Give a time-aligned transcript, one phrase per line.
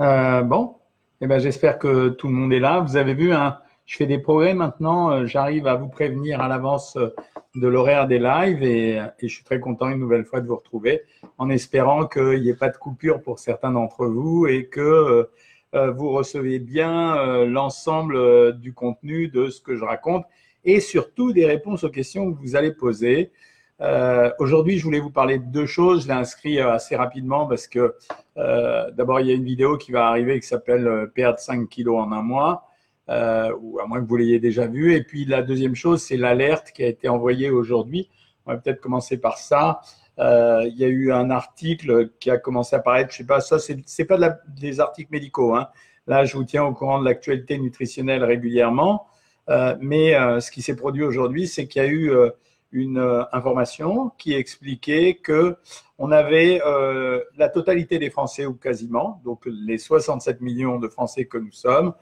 [0.00, 0.76] Euh, bon,
[1.20, 2.80] eh ben, j'espère que tout le monde est là.
[2.80, 5.10] Vous avez vu, hein, je fais des progrès maintenant.
[5.10, 7.08] Euh, j'arrive à vous prévenir à l'avance euh,
[7.56, 11.02] de l'horaire des lives et, je suis très content une nouvelle fois de vous retrouver
[11.38, 15.28] en espérant qu'il n'y ait pas de coupure pour certains d'entre vous et que
[15.72, 20.24] vous recevez bien l'ensemble du contenu de ce que je raconte
[20.64, 23.32] et surtout des réponses aux questions que vous allez poser.
[23.80, 26.02] Euh, Aujourd'hui, je voulais vous parler de deux choses.
[26.02, 27.94] Je l'ai inscrit euh, assez rapidement parce que
[28.36, 31.68] euh, d'abord, il y a une vidéo qui va arriver qui s'appelle euh, Perdre 5
[31.68, 32.64] kilos en un mois,
[33.08, 34.94] euh, ou à moins que vous l'ayez déjà vu.
[34.94, 38.08] Et puis la deuxième chose, c'est l'alerte qui a été envoyée aujourd'hui.
[38.46, 39.80] On va peut-être commencer par ça.
[40.18, 43.12] Euh, il y a eu un article qui a commencé à apparaître.
[43.12, 45.54] Je sais pas, ça c'est pas des articles médicaux.
[45.54, 45.68] Hein.
[46.08, 49.06] Là, je vous tiens au courant de l'actualité nutritionnelle régulièrement.
[49.80, 52.10] mais ce qui s'est produit aujourd'hui, c'est qu'il y a eu
[52.72, 55.56] une euh, information qui expliquait que
[55.98, 61.24] on avait euh, la totalité des Français ou quasiment, donc les 67 millions de Français
[61.24, 61.94] que nous sommes,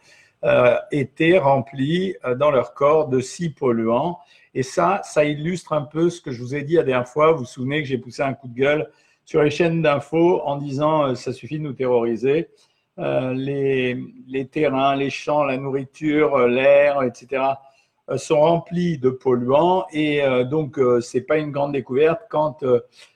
[0.44, 4.18] euh, étaient remplis dans leur corps de six polluants.
[4.54, 7.32] Et ça, ça illustre un peu ce que je vous ai dit la dernière fois.
[7.32, 8.90] Vous vous souvenez que j'ai poussé un coup de gueule
[9.24, 12.48] sur les chaînes d'infos en disant ça suffit de nous terroriser.
[12.98, 17.54] les, terrains, les champs, la nourriture, l'air, etc
[18.16, 22.22] sont remplis de polluants et euh, donc euh, c'est pas une grande découverte.
[22.30, 22.64] Quand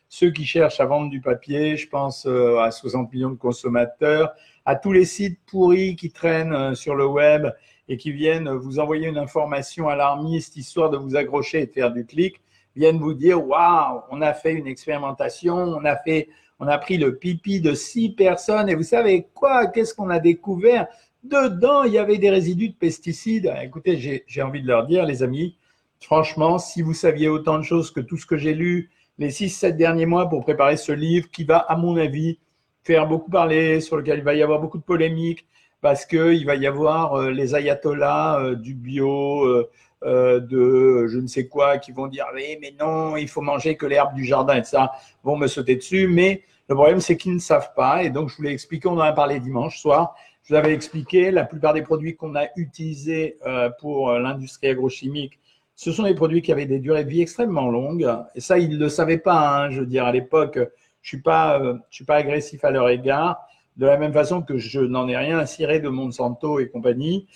[0.08, 4.32] ceux qui cherchent à vendre du papier, je pense à 60 millions de consommateurs,
[4.66, 7.46] à tous les sites pourris qui traînent sur le web
[7.88, 11.92] et qui viennent vous envoyer une information alarmiste histoire de vous accrocher et de faire
[11.92, 12.40] du clic,
[12.74, 16.28] viennent vous dire waouh, on a fait une expérimentation, on a fait
[16.60, 20.18] on a pris le pipi de six personnes et vous savez quoi Qu'est-ce qu'on a
[20.18, 20.86] découvert?
[21.22, 23.52] Dedans, il y avait des résidus de pesticides.
[23.62, 25.56] Écoutez, j'ai envie de leur dire, les amis,
[26.00, 29.76] franchement, si vous saviez autant de choses que tout ce que j'ai lu les 6-7
[29.76, 32.38] derniers mois pour préparer ce livre qui va, à mon avis,
[32.84, 35.44] faire beaucoup parler, sur lequel il va y avoir beaucoup de polémiques,
[35.82, 41.26] parce qu'il va y avoir euh, les ayatollahs euh, du bio, euh, de je ne
[41.26, 44.56] sais quoi, qui vont dire oui, mais non, il faut manger que l'herbe du jardin
[44.56, 44.92] et ça,
[45.22, 46.08] vont me sauter dessus.
[46.08, 48.02] Mais le problème, c'est qu'ils ne savent pas.
[48.04, 50.14] Et donc, je voulais expliquer, on en a parlé dimanche soir.
[50.50, 55.38] Je vous expliqué, la plupart des produits qu'on a utilisés euh, pour euh, l'industrie agrochimique,
[55.76, 58.12] ce sont des produits qui avaient des durées de vie extrêmement longues.
[58.34, 59.48] Et ça, ils ne le savaient pas.
[59.66, 59.70] Hein.
[59.70, 60.58] Je veux dire, à l'époque,
[61.02, 63.46] je ne euh, suis pas agressif à leur égard,
[63.76, 67.28] de la même façon que je n'en ai rien à cirer de Monsanto et compagnie.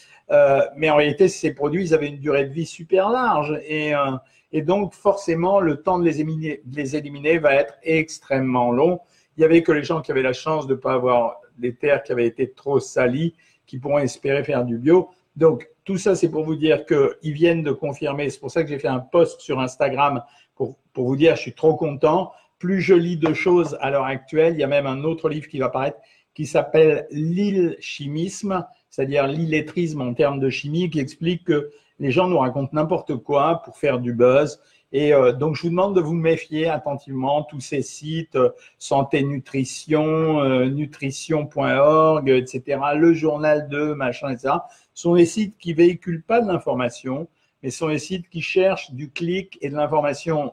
[0.77, 3.61] mais en réalité, ces produits, ils avaient une durée de vie super large.
[3.69, 3.93] Et,
[4.63, 8.99] donc, forcément, le temps de les éliminer va être extrêmement long.
[9.37, 11.75] Il n'y avait que les gens qui avaient la chance de ne pas avoir des
[11.75, 13.35] terres qui avaient été trop salies,
[13.67, 15.11] qui pourront espérer faire du bio.
[15.37, 18.31] Donc, tout ça, c'est pour vous dire qu'ils viennent de confirmer.
[18.31, 20.23] C'est pour ça que j'ai fait un post sur Instagram
[20.55, 22.33] pour, pour vous dire, je suis trop content.
[22.59, 25.49] Plus je lis de choses à l'heure actuelle, il y a même un autre livre
[25.49, 25.99] qui va paraître
[26.35, 31.71] qui s'appelle L'île chimisme, c'est-à-dire l'illettrisme en termes de chimie, qui explique que
[32.01, 34.61] les gens nous racontent n'importe quoi pour faire du buzz
[34.97, 37.43] et euh, donc, je vous demande de vous méfier attentivement.
[37.43, 44.55] Tous ces sites, euh, santé nutrition, euh, nutrition.org, etc., le journal de machin, etc.,
[44.95, 47.27] sont des sites qui véhiculent pas de l'information,
[47.65, 50.53] mais sont des sites qui cherchent du clic et de l'information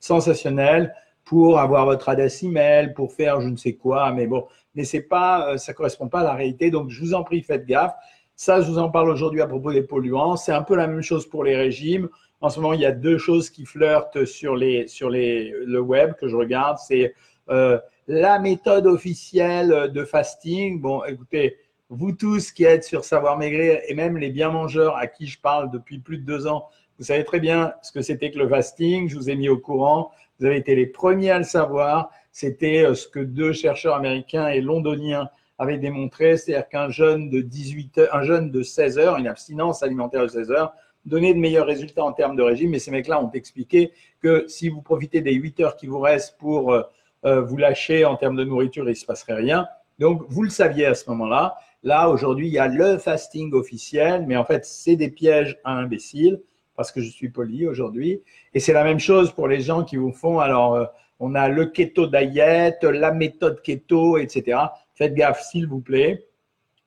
[0.00, 0.92] sensationnelle
[1.24, 5.02] pour avoir votre adresse email, pour faire je ne sais quoi, mais bon, mais c'est
[5.02, 6.72] pas, ça correspond pas à la réalité.
[6.72, 7.92] Donc, je vous en prie, faites gaffe.
[8.34, 10.36] Ça, je vous en parle aujourd'hui à propos des polluants.
[10.36, 12.08] C'est un peu la même chose pour les régimes.
[12.40, 15.80] En ce moment, il y a deux choses qui flirtent sur, les, sur les, le
[15.80, 16.78] web que je regarde.
[16.78, 17.14] C'est
[17.50, 20.80] euh, la méthode officielle de fasting.
[20.80, 21.56] Bon, écoutez,
[21.90, 25.40] vous tous qui êtes sur Savoir Maigrir et même les bien mangeurs à qui je
[25.40, 26.68] parle depuis plus de deux ans,
[26.98, 29.08] vous savez très bien ce que c'était que le fasting.
[29.08, 30.12] Je vous ai mis au courant.
[30.38, 32.10] Vous avez été les premiers à le savoir.
[32.30, 35.28] C'était euh, ce que deux chercheurs américains et londoniens
[35.58, 39.82] avaient démontré, c'est-à-dire qu'un jeune de 18 heures, un jeune de 16 heures, une abstinence
[39.82, 40.72] alimentaire de 16 heures,
[41.04, 42.70] donner de meilleurs résultats en termes de régime.
[42.70, 46.36] Mais ces mecs-là ont expliqué que si vous profitez des 8 heures qui vous restent
[46.38, 46.82] pour euh,
[47.24, 49.66] euh, vous lâcher en termes de nourriture, il ne se passerait rien.
[49.98, 51.56] Donc, vous le saviez à ce moment-là.
[51.82, 55.72] Là, aujourd'hui, il y a le fasting officiel, mais en fait, c'est des pièges à
[55.72, 56.40] imbéciles,
[56.76, 58.22] parce que je suis poli aujourd'hui.
[58.54, 60.84] Et c'est la même chose pour les gens qui vous font, alors, euh,
[61.20, 64.58] on a le keto diet, la méthode keto, etc.
[64.94, 66.26] Faites gaffe, s'il vous plaît.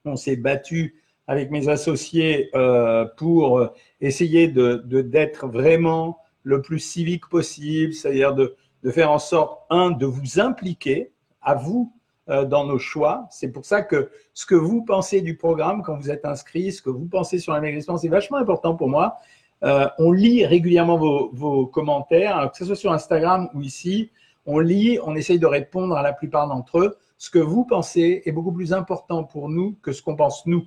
[0.05, 3.69] On s'est battu avec mes associés euh, pour
[4.01, 9.91] essayer de d'être vraiment le plus civique possible, c'est-à-dire de, de faire en sorte, un,
[9.91, 11.93] de vous impliquer à vous
[12.29, 13.27] euh, dans nos choix.
[13.29, 16.81] C'est pour ça que ce que vous pensez du programme quand vous êtes inscrit, ce
[16.81, 19.17] que vous pensez sur l'amaigrissement, c'est vachement important pour moi.
[19.63, 24.11] Euh, on lit régulièrement vos, vos commentaires, que ce soit sur Instagram ou ici.
[24.45, 26.97] On lit, on essaye de répondre à la plupart d'entre eux.
[27.17, 30.65] ce que vous pensez est beaucoup plus important pour nous que ce qu'on pense nous.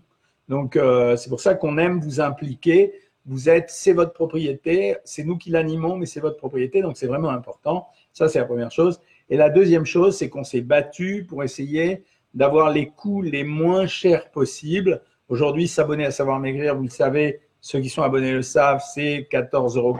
[0.48, 2.92] Donc, euh, c'est pour ça qu'on aime vous impliquer.
[3.26, 7.06] Vous êtes, c'est votre propriété, c'est nous qui l'animons, mais c'est votre propriété, donc c'est
[7.06, 7.88] vraiment important.
[8.12, 9.00] Ça, c'est la première chose.
[9.30, 12.04] Et la deuxième chose, c'est qu'on s'est battu pour essayer
[12.34, 15.00] d'avoir les coûts les moins chers possibles.
[15.28, 19.26] Aujourd'hui, s'abonner à Savoir Maigrir, vous le savez, ceux qui sont abonnés le savent, c'est
[19.32, 19.96] 14,90 euros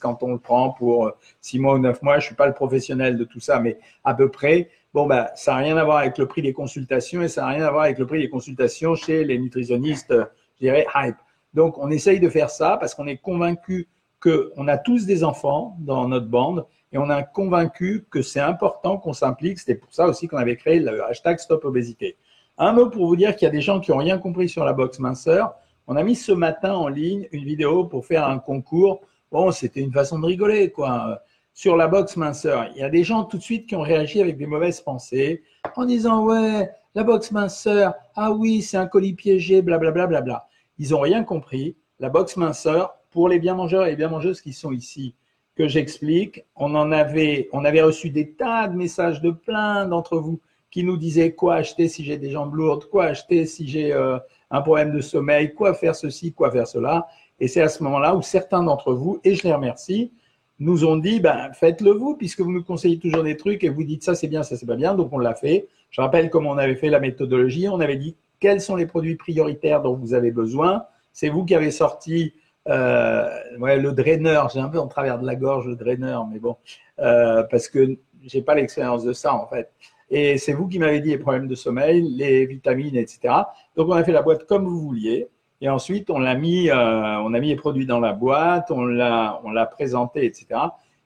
[0.00, 1.10] quand on le prend pour
[1.40, 2.14] 6 mois ou 9 mois.
[2.14, 4.70] Je ne suis pas le professionnel de tout ça, mais à peu près.
[4.94, 7.48] Bon, ben, ça n'a rien à voir avec le prix des consultations et ça n'a
[7.48, 10.14] rien à voir avec le prix des consultations chez les nutritionnistes,
[10.54, 11.16] je dirais, hype.
[11.52, 13.88] Donc, on essaye de faire ça parce qu'on est convaincu
[14.20, 18.96] qu'on a tous des enfants dans notre bande et on est convaincu que c'est important
[18.96, 19.58] qu'on s'implique.
[19.58, 22.16] C'était pour ça aussi qu'on avait créé le hashtag Stop Obésité.
[22.56, 24.64] Un mot pour vous dire qu'il y a des gens qui n'ont rien compris sur
[24.64, 25.56] la boxe minceur.
[25.88, 29.00] On a mis ce matin en ligne une vidéo pour faire un concours.
[29.32, 31.20] Bon, c'était une façon de rigoler, quoi
[31.54, 32.68] sur la boxe minceur.
[32.74, 35.44] Il y a des gens tout de suite qui ont réagi avec des mauvaises pensées
[35.76, 40.06] en disant ouais, la boxe minceur, ah oui, c'est un colis piégé, blablabla.
[40.06, 40.48] Bla, bla, bla.
[40.78, 41.76] Ils n'ont rien compris.
[42.00, 45.14] La boxe minceur, pour les bien mangeurs et bien mangeuses qui sont ici,
[45.54, 50.18] que j'explique, on en avait, on avait reçu des tas de messages de plein d'entre
[50.18, 50.40] vous
[50.72, 54.18] qui nous disaient quoi acheter si j'ai des jambes lourdes, quoi acheter si j'ai euh,
[54.50, 57.06] un problème de sommeil, quoi faire ceci, quoi faire cela.
[57.38, 60.12] Et c'est à ce moment-là où certains d'entre vous, et je les remercie,
[60.58, 63.84] nous ont dit, ben, faites-le vous, puisque vous nous conseillez toujours des trucs et vous
[63.84, 65.68] dites ça c'est bien, ça c'est pas bien, donc on l'a fait.
[65.90, 69.16] Je rappelle comment on avait fait la méthodologie, on avait dit quels sont les produits
[69.16, 70.84] prioritaires dont vous avez besoin?
[71.12, 72.34] C'est vous qui avez sorti
[72.68, 73.28] euh,
[73.58, 76.56] ouais, le draineur, j'ai un peu en travers de la gorge le draineur, mais bon,
[77.00, 79.70] euh, parce que j'ai pas l'expérience de ça en fait.
[80.10, 83.34] Et c'est vous qui m'avez dit les problèmes de sommeil, les vitamines, etc.
[83.76, 85.28] Donc on a fait la boîte comme vous vouliez.
[85.64, 86.74] Et ensuite, on l'a mis, euh,
[87.20, 90.60] on a mis les produits dans la boîte, on l'a, présenté, etc.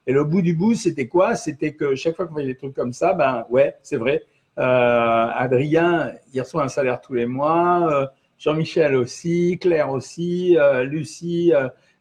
[0.05, 1.35] Et le bout du bout, c'était quoi?
[1.35, 4.21] C'était que chaque fois qu'on voyait des trucs comme ça, ben ouais, c'est vrai.
[4.57, 7.89] Euh, Adrien, il reçoit un salaire tous les mois.
[7.89, 8.05] Euh,
[8.37, 11.53] Jean-Michel aussi, Claire aussi, Lucie,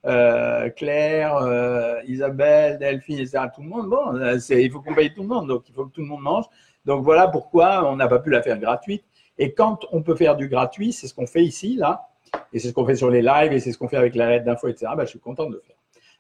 [0.03, 3.45] Claire, Isabelle, Delphine, etc.
[3.55, 3.89] Tout le monde.
[3.89, 4.21] Bon,
[4.51, 6.47] il faut qu'on paye tout le monde, donc il faut que tout le monde mange.
[6.85, 9.05] Donc voilà pourquoi on n'a pas pu la faire gratuite.
[9.39, 12.09] Et quand on peut faire du gratuit, c'est ce qu'on fait ici, là.
[12.53, 14.31] Et c'est ce qu'on fait sur les lives et c'est ce qu'on fait avec la
[14.31, 14.93] lettre d'info, etc.
[14.97, 15.77] Ben, je suis content de le faire.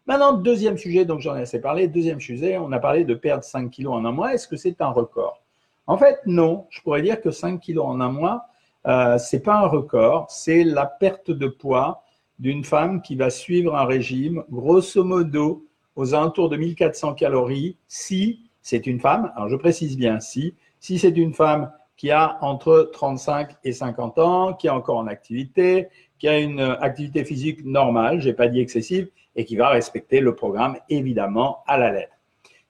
[0.06, 1.86] Maintenant, deuxième sujet, donc j'en ai assez parlé.
[1.86, 4.32] Deuxième sujet, on a parlé de perdre 5 kilos en un mois.
[4.32, 5.42] Est-ce que c'est un record?
[5.86, 6.66] En fait, non.
[6.70, 8.46] Je pourrais dire que 5 kilos en un mois,
[8.86, 10.26] euh, ce n'est pas un record.
[10.30, 12.04] C'est la perte de poids
[12.38, 18.48] d'une femme qui va suivre un régime, grosso modo, aux alentours de 1400 calories, si
[18.62, 19.32] c'est une femme.
[19.36, 20.54] Alors, je précise bien si.
[20.80, 25.08] Si c'est une femme qui a entre 35 et 50 ans, qui est encore en
[25.08, 30.20] activité, qui a une activité physique normale, j'ai pas dit excessive, et qui va respecter
[30.20, 32.14] le programme évidemment à la lettre.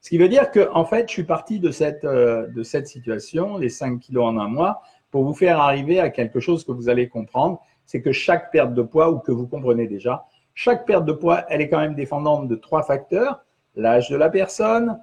[0.01, 2.87] Ce qui veut dire que en fait, je suis parti de cette euh, de cette
[2.87, 4.81] situation, les 5 kilos en un mois,
[5.11, 8.73] pour vous faire arriver à quelque chose que vous allez comprendre, c'est que chaque perte
[8.73, 11.95] de poids ou que vous comprenez déjà, chaque perte de poids, elle est quand même
[11.95, 13.41] défendante de trois facteurs
[13.75, 14.99] l'âge de la personne,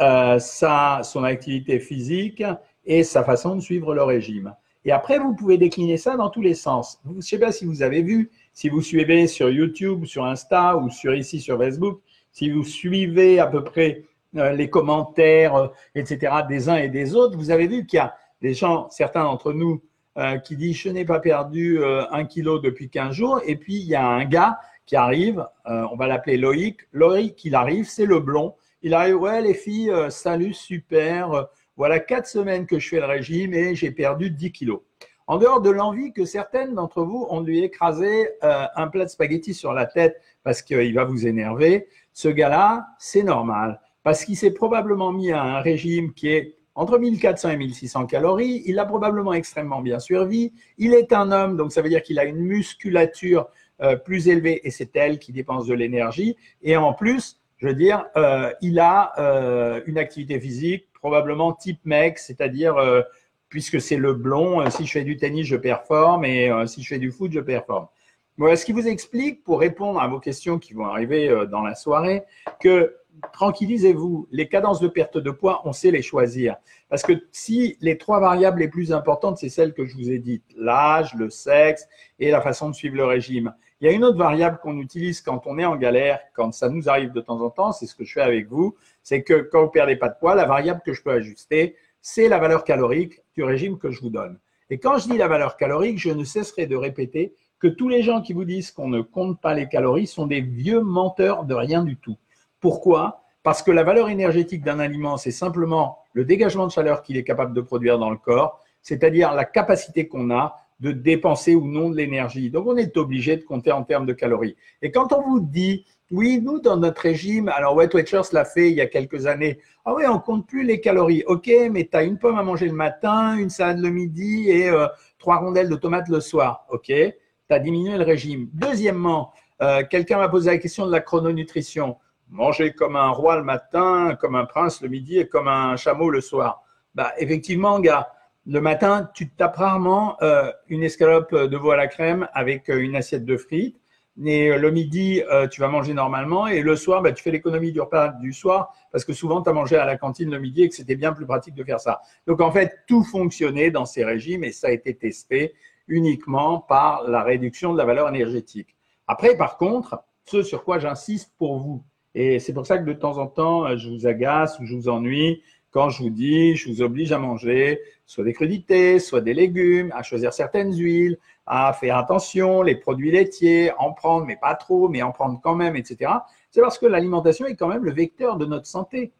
[0.00, 2.42] euh, sa son activité physique
[2.84, 4.54] et sa façon de suivre le régime.
[4.84, 7.00] Et après, vous pouvez décliner ça dans tous les sens.
[7.06, 10.76] Je ne sais pas si vous avez vu, si vous suivez sur YouTube, sur Insta
[10.76, 12.00] ou sur ici sur Facebook,
[12.32, 14.04] si vous suivez à peu près
[14.36, 18.00] euh, les commentaires, euh, etc., des uns et des autres, vous avez vu qu'il y
[18.00, 19.82] a des gens, certains d'entre nous,
[20.16, 23.40] euh, qui disent je n'ai pas perdu un kilo depuis 15 jours.
[23.46, 26.80] Et puis il y a un gars qui arrive, on va l'appeler Loïc.
[26.92, 28.54] Loïc, il arrive, c'est le blond.
[28.82, 31.46] Il arrive, ouais, les filles, salut, super
[31.80, 34.80] voilà quatre semaines que je fais le régime et j'ai perdu 10 kilos.
[35.26, 39.08] En dehors de l'envie que certaines d'entre vous ont lui écraser euh, un plat de
[39.08, 44.36] spaghettis sur la tête parce qu'il va vous énerver, ce gars-là, c'est normal parce qu'il
[44.36, 48.62] s'est probablement mis à un régime qui est entre 1400 et 1600 calories.
[48.66, 50.52] Il a probablement extrêmement bien survécu.
[50.76, 53.48] Il est un homme, donc ça veut dire qu'il a une musculature
[53.80, 56.36] euh, plus élevée et c'est elle qui dépense de l'énergie.
[56.60, 62.18] Et en plus, je veux dire, euh, il a une activité physique probablement type mec,
[62.18, 63.02] c'est-à-dire euh,
[63.48, 66.82] puisque c'est le blond, euh, si je fais du tennis, je performe et euh, si
[66.82, 67.88] je fais du foot, je performe.
[68.36, 71.74] Voilà ce qui vous explique, pour répondre à vos questions qui vont arriver dans la
[71.74, 72.22] soirée,
[72.58, 72.96] que
[73.34, 76.56] tranquillisez-vous, les cadences de perte de poids, on sait les choisir.
[76.88, 80.18] Parce que si les trois variables les plus importantes, c'est celles que je vous ai
[80.18, 81.86] dites, l'âge, le sexe
[82.18, 83.52] et la façon de suivre le régime.
[83.80, 86.68] Il y a une autre variable qu'on utilise quand on est en galère, quand ça
[86.68, 89.48] nous arrive de temps en temps, c'est ce que je fais avec vous, c'est que
[89.50, 92.64] quand vous perdez pas de poids, la variable que je peux ajuster, c'est la valeur
[92.64, 94.38] calorique du régime que je vous donne.
[94.68, 98.02] Et quand je dis la valeur calorique, je ne cesserai de répéter que tous les
[98.02, 101.54] gens qui vous disent qu'on ne compte pas les calories sont des vieux menteurs de
[101.54, 102.18] rien du tout.
[102.60, 103.22] Pourquoi?
[103.42, 107.24] Parce que la valeur énergétique d'un aliment, c'est simplement le dégagement de chaleur qu'il est
[107.24, 111.90] capable de produire dans le corps, c'est-à-dire la capacité qu'on a de dépenser ou non
[111.90, 112.50] de l'énergie.
[112.50, 114.56] Donc, on est obligé de compter en termes de calories.
[114.82, 118.70] Et quand on vous dit, oui, nous, dans notre régime, alors Wet Watchers l'a fait
[118.70, 121.22] il y a quelques années, ah oui, on compte plus les calories.
[121.26, 124.68] OK, mais tu as une pomme à manger le matin, une salade le midi et
[124.68, 126.66] euh, trois rondelles de tomates le soir.
[126.70, 127.14] OK, tu
[127.50, 128.48] as diminué le régime.
[128.52, 129.32] Deuxièmement,
[129.62, 131.96] euh, quelqu'un m'a posé la question de la chrononutrition.
[132.28, 136.10] Manger comme un roi le matin, comme un prince le midi et comme un chameau
[136.10, 136.62] le soir.
[136.94, 138.08] Bah, effectivement, gars,
[138.50, 142.80] le matin, tu tapes rarement euh, une escalope de veau à la crème avec euh,
[142.80, 143.80] une assiette de frites.
[144.24, 146.46] Et le midi, tu vas manger normalement.
[146.46, 149.48] Et le soir, bah, tu fais l'économie du repas du soir parce que souvent, tu
[149.48, 151.80] as mangé à la cantine le midi et que c'était bien plus pratique de faire
[151.80, 152.02] ça.
[152.26, 155.54] Donc, en fait, tout fonctionnait dans ces régimes et ça a été testé
[155.88, 158.76] uniquement par la réduction de la valeur énergétique.
[159.06, 161.82] Après, par contre, ce sur quoi j'insiste pour vous,
[162.14, 164.88] et c'est pour ça que de temps en temps, je vous agace ou je vous
[164.88, 167.80] ennuie quand je vous dis, je vous oblige à manger
[168.10, 173.12] soit des crudités, soit des légumes, à choisir certaines huiles, à faire attention, les produits
[173.12, 176.10] laitiers, en prendre, mais pas trop, mais en prendre quand même, etc.
[176.50, 179.12] C'est parce que l'alimentation est quand même le vecteur de notre santé.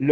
[0.00, 0.10] Il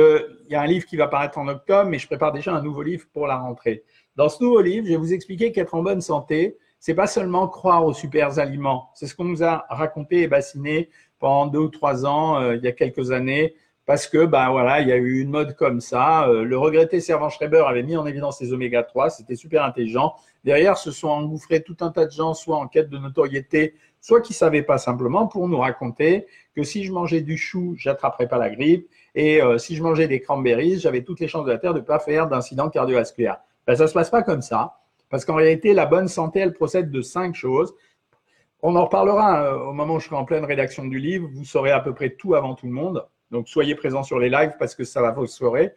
[0.49, 2.85] y a un livre qui va paraître en octobre, mais je prépare déjà un nouveau
[2.85, 3.83] livre pour la rentrée.
[4.15, 7.49] Dans ce nouveau livre, je vais vous expliquer qu'être en bonne santé, c'est pas seulement
[7.49, 8.91] croire aux super aliments.
[8.95, 12.63] C'est ce qu'on nous a raconté et bassiné pendant deux ou trois ans, euh, il
[12.63, 13.57] y a quelques années,
[13.87, 16.29] parce que ben voilà, il y a eu une mode comme ça.
[16.29, 20.15] Euh, le regretté servant Schreiber avait mis en évidence les oméga 3, c'était super intelligent.
[20.45, 24.21] Derrière, se sont engouffrés tout un tas de gens, soit en quête de notoriété, soit
[24.21, 28.39] qui savaient pas simplement, pour nous raconter que si je mangeais du chou, j'attraperais pas
[28.39, 31.59] la grippe, et euh, si je mangeais des cranberries, j'avais toutes les chances de la
[31.59, 33.39] terre de ne pas faire d'incident cardiovasculaire.
[33.67, 34.77] Ben, ça se passe pas comme ça.
[35.11, 37.75] Parce qu'en réalité, la bonne santé, elle procède de cinq choses.
[38.63, 41.29] On en reparlera euh, au moment où je serai en pleine rédaction du livre.
[41.33, 43.05] Vous saurez à peu près tout avant tout le monde.
[43.31, 45.73] Donc, soyez présents sur les lives parce que ça va vous saurer.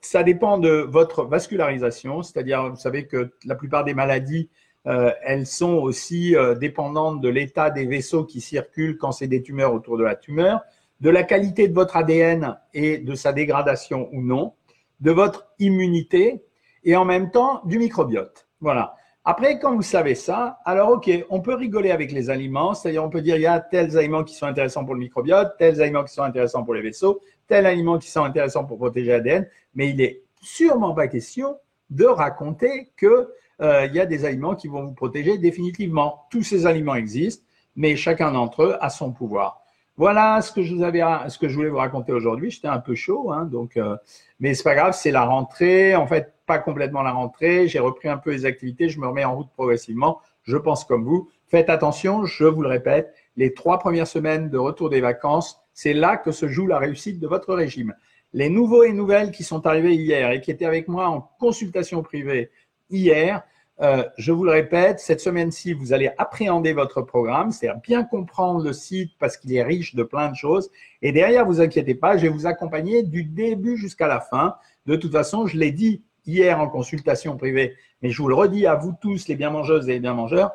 [0.00, 4.50] Ça dépend de votre vascularisation, c'est-à-dire, vous savez que la plupart des maladies,
[4.86, 9.42] euh, elles sont aussi euh, dépendantes de l'état des vaisseaux qui circulent quand c'est des
[9.42, 10.60] tumeurs autour de la tumeur,
[11.00, 14.54] de la qualité de votre ADN et de sa dégradation ou non,
[15.00, 16.44] de votre immunité
[16.84, 18.46] et en même temps du microbiote.
[18.60, 18.94] Voilà.
[19.28, 23.10] Après, quand vous savez ça, alors OK, on peut rigoler avec les aliments, c'est-à-dire on
[23.10, 26.04] peut dire il y a tels aliments qui sont intéressants pour le microbiote, tels aliments
[26.04, 29.90] qui sont intéressants pour les vaisseaux, tels aliments qui sont intéressants pour protéger l'ADN, mais
[29.90, 31.58] il n'est sûrement pas question
[31.90, 33.26] de raconter qu'il
[33.62, 36.28] euh, y a des aliments qui vont vous protéger définitivement.
[36.30, 39.65] Tous ces aliments existent, mais chacun d'entre eux a son pouvoir.
[39.96, 42.50] Voilà ce que je vous avais, ce que je voulais vous raconter aujourd'hui.
[42.50, 43.96] J'étais un peu chaud, hein, donc, euh,
[44.40, 45.96] mais c'est pas grave, c'est la rentrée.
[45.96, 47.66] En fait, pas complètement la rentrée.
[47.66, 48.88] J'ai repris un peu les activités.
[48.88, 50.20] Je me remets en route progressivement.
[50.42, 51.30] Je pense comme vous.
[51.48, 55.92] Faites attention, je vous le répète, les trois premières semaines de retour des vacances, c'est
[55.92, 57.94] là que se joue la réussite de votre régime.
[58.32, 62.02] Les nouveaux et nouvelles qui sont arrivés hier et qui étaient avec moi en consultation
[62.02, 62.50] privée
[62.90, 63.42] hier,
[63.82, 68.64] euh, je vous le répète, cette semaine-ci, vous allez appréhender votre programme, c'est-à-dire bien comprendre
[68.64, 70.70] le site parce qu'il est riche de plein de choses.
[71.02, 74.56] Et derrière, vous inquiétez pas, je vais vous accompagner du début jusqu'à la fin.
[74.86, 78.66] De toute façon, je l'ai dit hier en consultation privée, mais je vous le redis
[78.66, 80.52] à vous tous, les bien mangeuses et les bien mangeurs,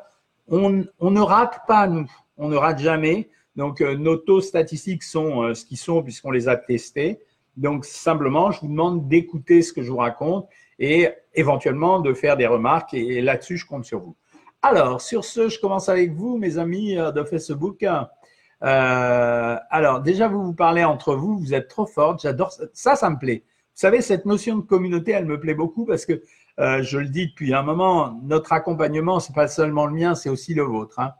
[0.48, 2.10] on, ne rate pas, nous.
[2.36, 3.30] On ne rate jamais.
[3.54, 7.20] Donc, euh, nos taux statistiques sont euh, ce qu'ils sont puisqu'on les a testés.
[7.56, 10.48] Donc, simplement, je vous demande d'écouter ce que je vous raconte
[10.82, 12.92] et éventuellement de faire des remarques.
[12.92, 14.16] Et, là-dessus, je compte sur vous.
[14.62, 17.84] Alors, sur ce, je commence avec vous, mes amis euh, de Facebook.
[17.84, 22.22] Euh, alors, déjà, vous vous parlez entre vous, vous êtes trop forte.
[22.22, 22.96] J'adore ça.
[22.96, 23.44] ça, me plaît.
[23.46, 26.20] Vous savez, cette notion de communauté, elle me plaît beaucoup parce que
[26.58, 30.28] euh, je le dis depuis un moment, notre accompagnement, c'est pas seulement le mien, c'est
[30.28, 30.98] aussi le vôtre.
[30.98, 31.12] Hein.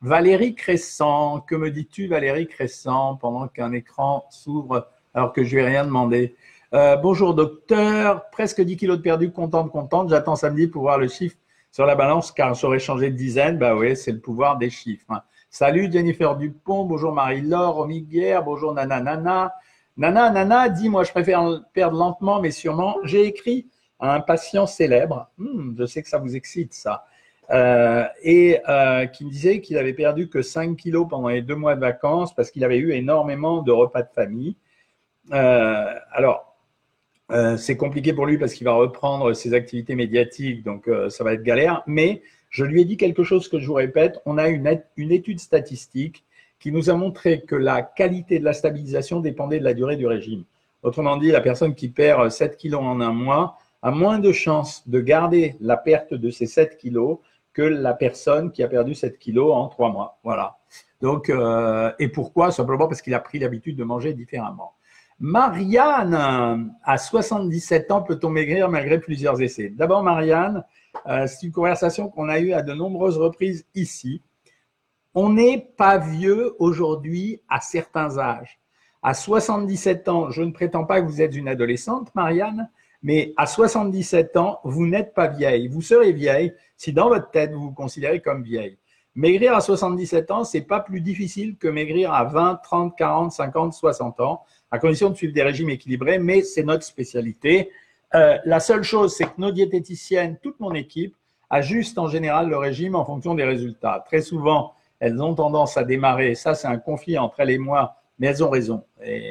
[0.00, 5.64] Valérie Crescent, que me dis-tu, Valérie Crescent, pendant qu'un écran s'ouvre alors que je ai
[5.64, 6.34] rien demandé?
[6.74, 10.08] Euh, bonjour docteur, presque 10 kilos de perdu, contente, contente.
[10.08, 11.36] J'attends samedi pour voir le chiffre
[11.70, 13.58] sur la balance car j'aurais changé de dizaine.
[13.58, 15.04] Bah oui, c'est le pouvoir des chiffres.
[15.10, 15.20] Hein.
[15.50, 18.08] Salut Jennifer Dupont, bonjour Marie-Laure, Romy
[18.42, 19.54] bonjour Nana Nana.
[19.98, 22.96] Nana Nana dit Moi je préfère perdre lentement mais sûrement.
[23.04, 23.68] J'ai écrit
[24.00, 27.04] à un patient célèbre, hmm, je sais que ça vous excite ça,
[27.50, 31.54] euh, et euh, qui me disait qu'il avait perdu que 5 kilos pendant les deux
[31.54, 34.56] mois de vacances parce qu'il avait eu énormément de repas de famille.
[35.30, 36.51] alors,
[37.32, 41.24] euh, c'est compliqué pour lui parce qu'il va reprendre ses activités médiatiques, donc euh, ça
[41.24, 41.82] va être galère.
[41.86, 44.20] Mais je lui ai dit quelque chose que je vous répète.
[44.26, 46.24] On a une, étude statistique
[46.60, 50.06] qui nous a montré que la qualité de la stabilisation dépendait de la durée du
[50.06, 50.44] régime.
[50.82, 54.86] Autrement dit, la personne qui perd 7 kilos en un mois a moins de chances
[54.88, 57.18] de garder la perte de ces 7 kilos
[57.52, 60.18] que la personne qui a perdu 7 kilos en 3 mois.
[60.22, 60.58] Voilà.
[61.00, 62.50] Donc, euh, et pourquoi?
[62.52, 64.74] Simplement parce qu'il a pris l'habitude de manger différemment.
[65.24, 69.68] Marianne, à 77 ans, peut-on maigrir malgré plusieurs essais?
[69.68, 70.64] D'abord, Marianne,
[71.06, 74.20] euh, c'est une conversation qu'on a eue à de nombreuses reprises ici.
[75.14, 78.58] On n'est pas vieux aujourd'hui à certains âges.
[79.00, 82.68] À 77 ans, je ne prétends pas que vous êtes une adolescente, Marianne,
[83.00, 85.68] mais à 77 ans, vous n'êtes pas vieille.
[85.68, 88.76] Vous serez vieille si dans votre tête, vous vous considérez comme vieille.
[89.14, 93.74] Maigrir à 77 ans, c'est pas plus difficile que maigrir à 20, 30, 40, 50,
[93.74, 97.70] 60 ans, à condition de suivre des régimes équilibrés, mais c'est notre spécialité.
[98.14, 101.14] Euh, la seule chose, c'est que nos diététiciennes, toute mon équipe,
[101.50, 104.02] ajustent en général le régime en fonction des résultats.
[104.06, 107.96] Très souvent, elles ont tendance à démarrer, ça c'est un conflit entre elles et moi,
[108.18, 108.84] mais elles ont raison.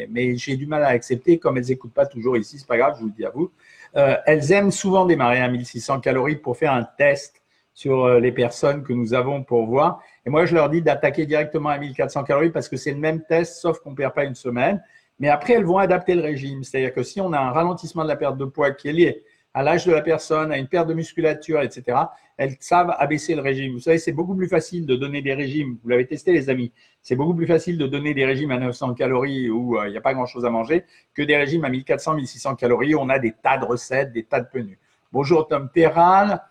[0.10, 2.96] mais j'ai du mal à accepter, comme elles n'écoutent pas toujours ici, c'est pas grave,
[2.98, 3.52] je vous le dis à vous.
[3.96, 7.42] Euh, elles aiment souvent démarrer à 1600 calories pour faire un test
[7.74, 10.02] sur euh, les personnes que nous avons pour voir.
[10.26, 13.24] Et moi, je leur dis d'attaquer directement à 1400 calories parce que c'est le même
[13.24, 14.82] test, sauf qu'on ne perd pas une semaine.
[15.22, 16.64] Mais après, elles vont adapter le régime.
[16.64, 19.24] C'est-à-dire que si on a un ralentissement de la perte de poids qui est lié
[19.54, 21.96] à l'âge de la personne, à une perte de musculature, etc.,
[22.38, 23.74] elles savent abaisser le régime.
[23.74, 25.78] Vous savez, c'est beaucoup plus facile de donner des régimes.
[25.84, 26.72] Vous l'avez testé, les amis.
[27.04, 29.98] C'est beaucoup plus facile de donner des régimes à 900 calories où euh, il n'y
[29.98, 33.20] a pas grand-chose à manger que des régimes à 1400, 1600 calories où on a
[33.20, 34.80] des tas de recettes, des tas de menus.
[35.12, 36.42] Bonjour Tom Terral.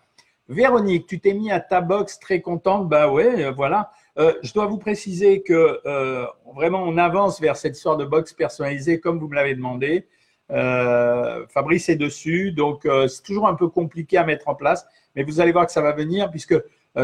[0.51, 2.89] Véronique, tu t'es mis à ta box très contente.
[2.89, 3.91] Bah ouais, euh, voilà.
[4.17, 8.33] Euh, je dois vous préciser que euh, vraiment on avance vers cette histoire de box
[8.33, 10.07] personnalisée comme vous me l'avez demandé.
[10.51, 15.23] Euh, Fabrice est dessus, donc c'est toujours un peu compliqué à mettre en place, mais
[15.23, 16.55] vous allez voir que ça va venir puisque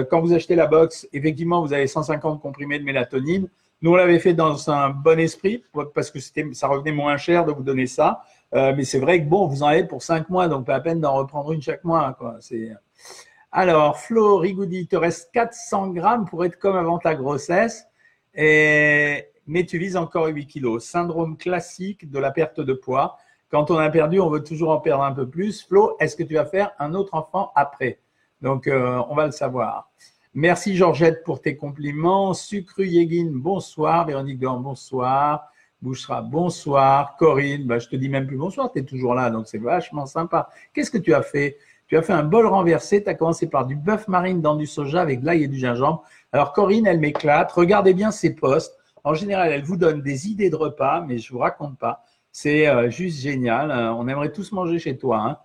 [0.09, 3.47] quand vous achetez la box, effectivement vous avez 150 comprimés de mélatonine.
[3.81, 5.63] Nous on l'avait fait dans un bon esprit
[5.95, 6.19] parce que
[6.51, 9.67] ça revenait moins cher de vous donner ça, mais c'est vrai que bon vous en
[9.67, 12.17] avez pour 5 mois, donc pas à peine d'en reprendre une chaque mois.
[12.41, 12.71] C'est
[13.51, 17.87] alors, Flo Rigoudi, il te reste 400 grammes pour être comme avant ta grossesse,
[18.35, 20.83] mais tu vises encore 8 kilos.
[20.83, 23.17] Syndrome classique de la perte de poids.
[23.49, 25.65] Quand on a perdu, on veut toujours en perdre un peu plus.
[25.65, 27.99] Flo, est-ce que tu vas faire un autre enfant après?
[28.41, 29.89] Donc, euh, on va le savoir.
[30.33, 32.33] Merci Georgette pour tes compliments.
[32.33, 34.05] Sucru Yegin, bonsoir.
[34.05, 35.49] Véronique Dorn, bonsoir.
[35.81, 37.15] Bouchera, bonsoir.
[37.17, 40.07] Corinne, bah, je te dis même plus bonsoir, tu es toujours là, donc c'est vachement
[40.07, 40.49] sympa.
[40.73, 41.57] Qu'est-ce que tu as fait?
[41.87, 43.03] Tu as fait un bol renversé.
[43.03, 45.57] Tu as commencé par du bœuf marine dans du soja avec de l'ail et du
[45.57, 46.03] gingembre.
[46.31, 47.51] Alors, Corinne, elle m'éclate.
[47.51, 48.77] Regardez bien ses posts.
[49.03, 52.03] En général, elle vous donne des idées de repas, mais je vous raconte pas.
[52.31, 53.71] C'est euh, juste génial.
[53.71, 55.19] Euh, on aimerait tous manger chez toi.
[55.19, 55.37] Hein.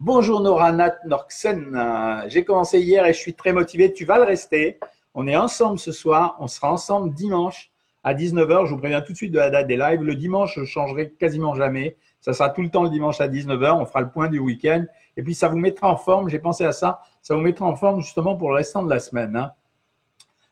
[0.00, 1.74] Bonjour Nora Nat Norksen.
[1.76, 3.92] Euh, j'ai commencé hier et je suis très motivé.
[3.92, 4.80] Tu vas le rester.
[5.14, 6.36] On est ensemble ce soir.
[6.40, 7.70] On sera ensemble dimanche
[8.02, 8.66] à 19h.
[8.66, 10.02] Je vous préviens tout de suite de la date des lives.
[10.02, 11.96] Le dimanche, je changerai quasiment jamais.
[12.24, 13.78] Ça sera tout le temps le dimanche à 19h.
[13.78, 14.86] On fera le point du week-end.
[15.18, 16.30] Et puis, ça vous mettra en forme.
[16.30, 17.02] J'ai pensé à ça.
[17.20, 19.36] Ça vous mettra en forme justement pour le restant de la semaine.
[19.36, 19.52] Hein.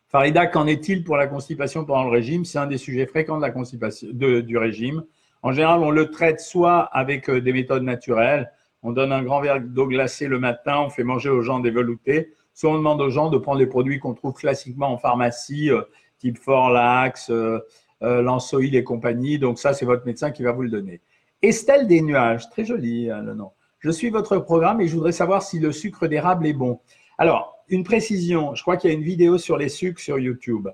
[0.09, 2.45] Farida, qu'en est-il pour la constipation pendant le régime?
[2.45, 5.03] C'est un des sujets fréquents de la constipation, du régime.
[5.41, 8.53] En général, on le traite soit avec euh, des méthodes naturelles.
[8.83, 10.79] On donne un grand verre d'eau glacée le matin.
[10.79, 12.35] On fait manger aux gens des veloutés.
[12.53, 15.81] Soit on demande aux gens de prendre les produits qu'on trouve classiquement en pharmacie, euh,
[16.19, 17.61] type Forlax, euh,
[18.03, 19.39] Lansoïl et compagnie.
[19.39, 21.01] Donc ça, c'est votre médecin qui va vous le donner.
[21.43, 23.51] Estelle des nuages, très joli hein, le nom.
[23.81, 26.81] Je suis votre programme et je voudrais savoir si le sucre d'érable est bon.
[27.19, 30.69] Alors, une précision, je crois qu'il y a une vidéo sur les sucres sur YouTube.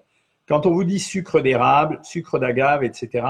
[0.47, 3.27] Quand on vous dit sucre d'érable, sucre d'agave, etc.,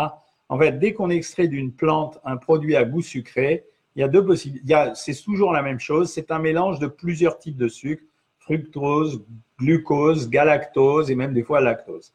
[0.48, 4.09] en fait, dès qu'on extrait d'une plante un produit à goût sucré, il y a
[4.09, 4.74] deux possibilités.
[4.94, 6.11] C'est toujours la même chose.
[6.11, 8.03] C'est un mélange de plusieurs types de sucre
[8.38, 9.22] fructose,
[9.59, 12.14] glucose, galactose et même des fois lactose.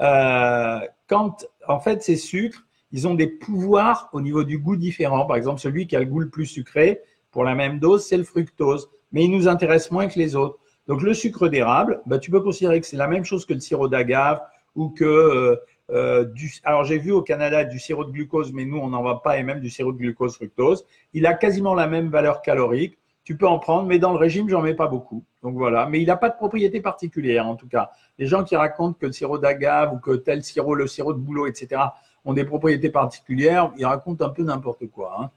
[0.00, 5.26] Euh, quand, en fait, ces sucres, ils ont des pouvoirs au niveau du goût différent.
[5.26, 8.16] Par exemple, celui qui a le goût le plus sucré, pour la même dose, c'est
[8.16, 8.88] le fructose.
[9.12, 10.58] Mais il nous intéresse moins que les autres.
[10.86, 13.60] Donc, le sucre d'érable, bah, tu peux considérer que c'est la même chose que le
[13.60, 14.40] sirop d'agave
[14.74, 15.56] ou que euh,
[15.90, 16.52] euh, du.
[16.64, 19.38] Alors, j'ai vu au Canada du sirop de glucose, mais nous, on n'en va pas,
[19.38, 20.84] et même du sirop de glucose fructose.
[21.12, 22.98] Il a quasiment la même valeur calorique.
[23.24, 25.24] Tu peux en prendre, mais dans le régime, j'en mets pas beaucoup.
[25.42, 25.86] Donc voilà.
[25.86, 27.90] Mais il n'a pas de propriété particulière, en tout cas.
[28.18, 31.18] Les gens qui racontent que le sirop d'agave ou que tel sirop, le sirop de
[31.18, 31.80] bouleau, etc.,
[32.24, 35.16] ont des propriétés particulières, ils racontent un peu n'importe quoi.
[35.20, 35.30] Hein.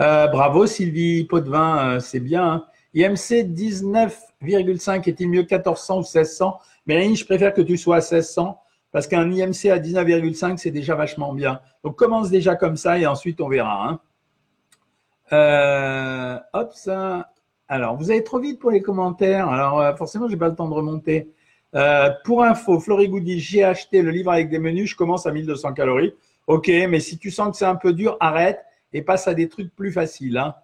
[0.00, 2.44] Euh, bravo Sylvie Potvin, euh, c'est bien.
[2.44, 2.66] Hein.
[2.94, 8.60] IMC 19,5 est-il mieux 1400 ou 1600 Mélanie, je préfère que tu sois à 1600
[8.92, 11.60] parce qu'un IMC à 19,5 c'est déjà vachement bien.
[11.84, 13.88] Donc commence déjà comme ça et ensuite on verra.
[13.88, 14.00] Hein.
[15.32, 17.32] Euh, hop ça.
[17.68, 19.48] Alors vous allez trop vite pour les commentaires.
[19.48, 21.32] Alors forcément j'ai pas le temps de remonter.
[21.76, 25.74] Euh, pour info, Florigoudi, j'ai acheté le livre avec des menus, je commence à 1200
[25.74, 26.14] calories.
[26.46, 28.60] Ok, mais si tu sens que c'est un peu dur, arrête
[28.92, 30.38] et passe à des trucs plus faciles.
[30.38, 30.54] Hein.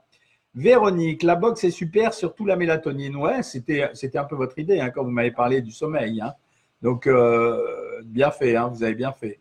[0.54, 3.16] Véronique, la boxe est super, surtout la mélatonine.
[3.16, 6.20] Ouais, c'était, un peu votre idée hein, quand vous m'avez parlé du sommeil.
[6.20, 6.32] Hein.
[6.80, 7.60] Donc, euh,
[8.04, 9.40] bien fait, vous avez bien fait.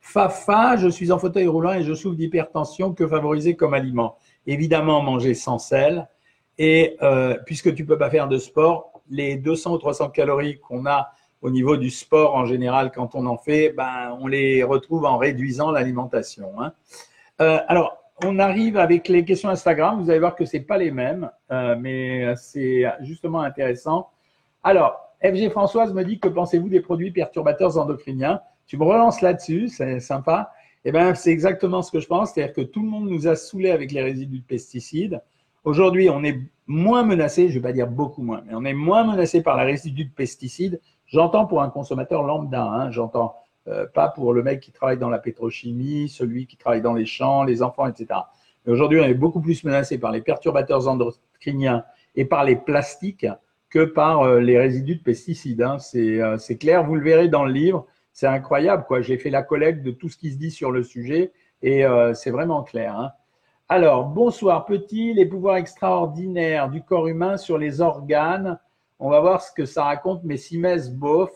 [0.00, 2.92] Fafa, je suis en fauteuil roulant et je souffre d'hypertension.
[2.92, 4.16] Que favoriser comme aliment?
[4.46, 6.08] Évidemment, manger sans sel.
[6.58, 10.86] Et euh, puisque tu peux pas faire de sport, les 200 ou 300 calories qu'on
[10.86, 15.04] a au niveau du sport en général quand on en fait, ben, on les retrouve
[15.04, 16.60] en réduisant l'alimentation.
[16.60, 16.72] Hein.
[17.40, 20.00] Euh, alors, on arrive avec les questions Instagram.
[20.00, 24.10] Vous allez voir que c'est pas les mêmes, euh, mais c'est justement intéressant.
[24.62, 28.40] Alors, FG Françoise me dit que pensez-vous des produits perturbateurs endocriniens?
[28.66, 30.52] Tu me relances là-dessus, c'est sympa.
[30.84, 33.36] Eh bien, c'est exactement ce que je pense, c'est-à-dire que tout le monde nous a
[33.36, 35.22] saoulés avec les résidus de pesticides.
[35.64, 36.40] Aujourd'hui, on est
[36.72, 39.56] moins menacé, je ne vais pas dire beaucoup moins, mais on est moins menacé par
[39.56, 40.80] la résidus de pesticides.
[41.06, 43.36] J'entends pour un consommateur lambda, hein, j'entends
[43.68, 47.04] euh, pas pour le mec qui travaille dans la pétrochimie, celui qui travaille dans les
[47.04, 48.20] champs, les enfants, etc.
[48.64, 51.84] Mais aujourd'hui, on est beaucoup plus menacé par les perturbateurs endocriniens
[52.16, 53.26] et par les plastiques
[53.68, 55.60] que par euh, les résidus de pesticides.
[55.62, 55.76] Hein.
[55.94, 58.84] Euh, c'est clair, vous le verrez dans le livre, c'est incroyable.
[58.88, 59.02] quoi.
[59.02, 62.32] J'ai fait la collecte de tout ce qui se dit sur le sujet et c'est
[62.32, 62.96] vraiment clair.
[62.98, 63.12] Hein.
[63.74, 68.58] Alors, bonsoir petit, les pouvoirs extraordinaires du corps humain sur les organes.
[68.98, 71.30] On va voir ce que ça raconte, mais Simès Boff.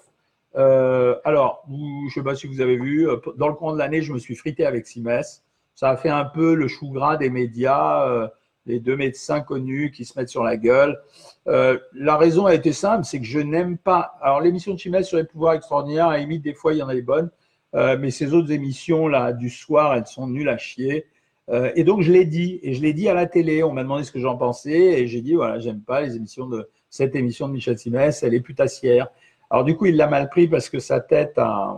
[0.54, 3.78] Euh, alors, je ne sais pas si vous avez vu, euh, dans le courant de
[3.78, 5.44] l'année, je me suis frité avec Simès.
[5.74, 8.28] Ça a fait un peu le chou gras des médias, euh,
[8.66, 11.00] les deux médecins connus qui se mettent sur la gueule.
[11.46, 14.18] la raison a été simple, c'est que je n'aime pas.
[14.20, 16.88] Alors, l'émission de Simès sur les pouvoirs extraordinaires, à limite, des fois, il y en
[16.90, 17.30] a des bonnes,
[17.72, 21.06] mais ces autres émissions là du soir, elles sont nulles à chier.
[21.48, 23.62] Euh, et donc, je l'ai dit, et je l'ai dit à la télé.
[23.62, 26.46] On m'a demandé ce que j'en pensais, et j'ai dit, voilà, j'aime pas les émissions
[26.46, 29.08] de cette émission de Michel Simès, elle est putassière.
[29.50, 31.76] Alors, du coup, il l'a mal pris parce que sa tête, a,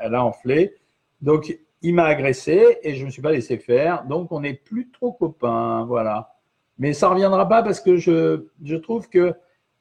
[0.00, 0.74] elle a enflé.
[1.20, 4.04] Donc, il m'a agressé et je ne me suis pas laissé faire.
[4.04, 6.34] Donc, on n'est plus trop copains, voilà.
[6.78, 9.34] Mais ça ne reviendra pas parce que je, je trouve que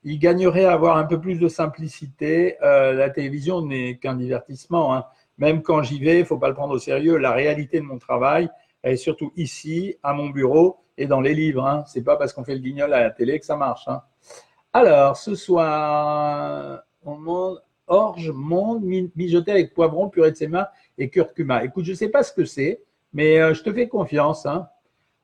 [0.04, 2.56] il gagnerait à avoir un peu plus de simplicité.
[2.62, 4.96] Euh, la télévision n'est qu'un divertissement.
[4.96, 5.06] Hein.
[5.38, 7.18] Même quand j'y vais, il ne faut pas le prendre au sérieux.
[7.18, 8.50] La réalité de mon travail,
[8.84, 11.66] et surtout ici, à mon bureau et dans les livres.
[11.66, 11.84] Hein.
[11.88, 13.88] Ce n'est pas parce qu'on fait le guignol à la télé que ça marche.
[13.88, 14.02] Hein.
[14.74, 18.84] Alors, ce soir, on demande orge, monde,
[19.16, 21.64] mijoté avec poivron, purée de séma et curcuma.
[21.64, 22.82] Écoute, je ne sais pas ce que c'est,
[23.14, 24.46] mais euh, je te fais confiance.
[24.46, 24.68] Hein.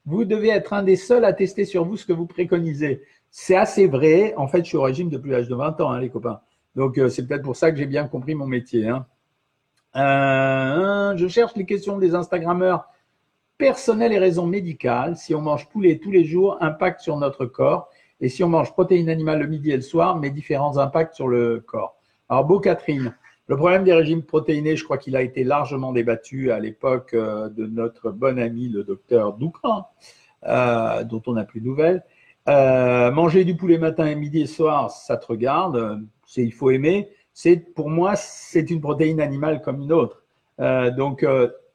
[0.06, 3.04] Vous devez être un des seuls à tester sur vous ce que vous préconisez.
[3.30, 4.34] C'est assez vrai.
[4.38, 6.40] En fait, je suis au régime depuis l'âge de 20 ans, les copains.
[6.76, 8.90] Donc, euh, c'est peut-être pour ça que j'ai bien compris mon métier.
[9.96, 12.88] Euh, je cherche les questions des Instagrammeurs
[13.64, 17.88] personnel et raison médicale, si on mange poulet tous les jours, impact sur notre corps.
[18.20, 21.30] Et si on mange protéines animales le midi et le soir, mais différents impacts sur
[21.30, 21.96] le corps.
[22.28, 23.16] Alors, Beau Catherine,
[23.48, 27.48] le problème des régimes protéinés, je crois qu'il a été largement débattu à l'époque euh,
[27.48, 29.88] de notre bon ami, le docteur Doukran,
[30.46, 32.04] euh, dont on n'a plus de nouvelles.
[32.50, 36.02] Euh, manger du poulet matin et midi et soir, ça te regarde,
[36.36, 37.08] il faut aimer.
[37.34, 40.22] C'est pour moi, c'est une protéine animale comme une autre.
[40.98, 41.26] donc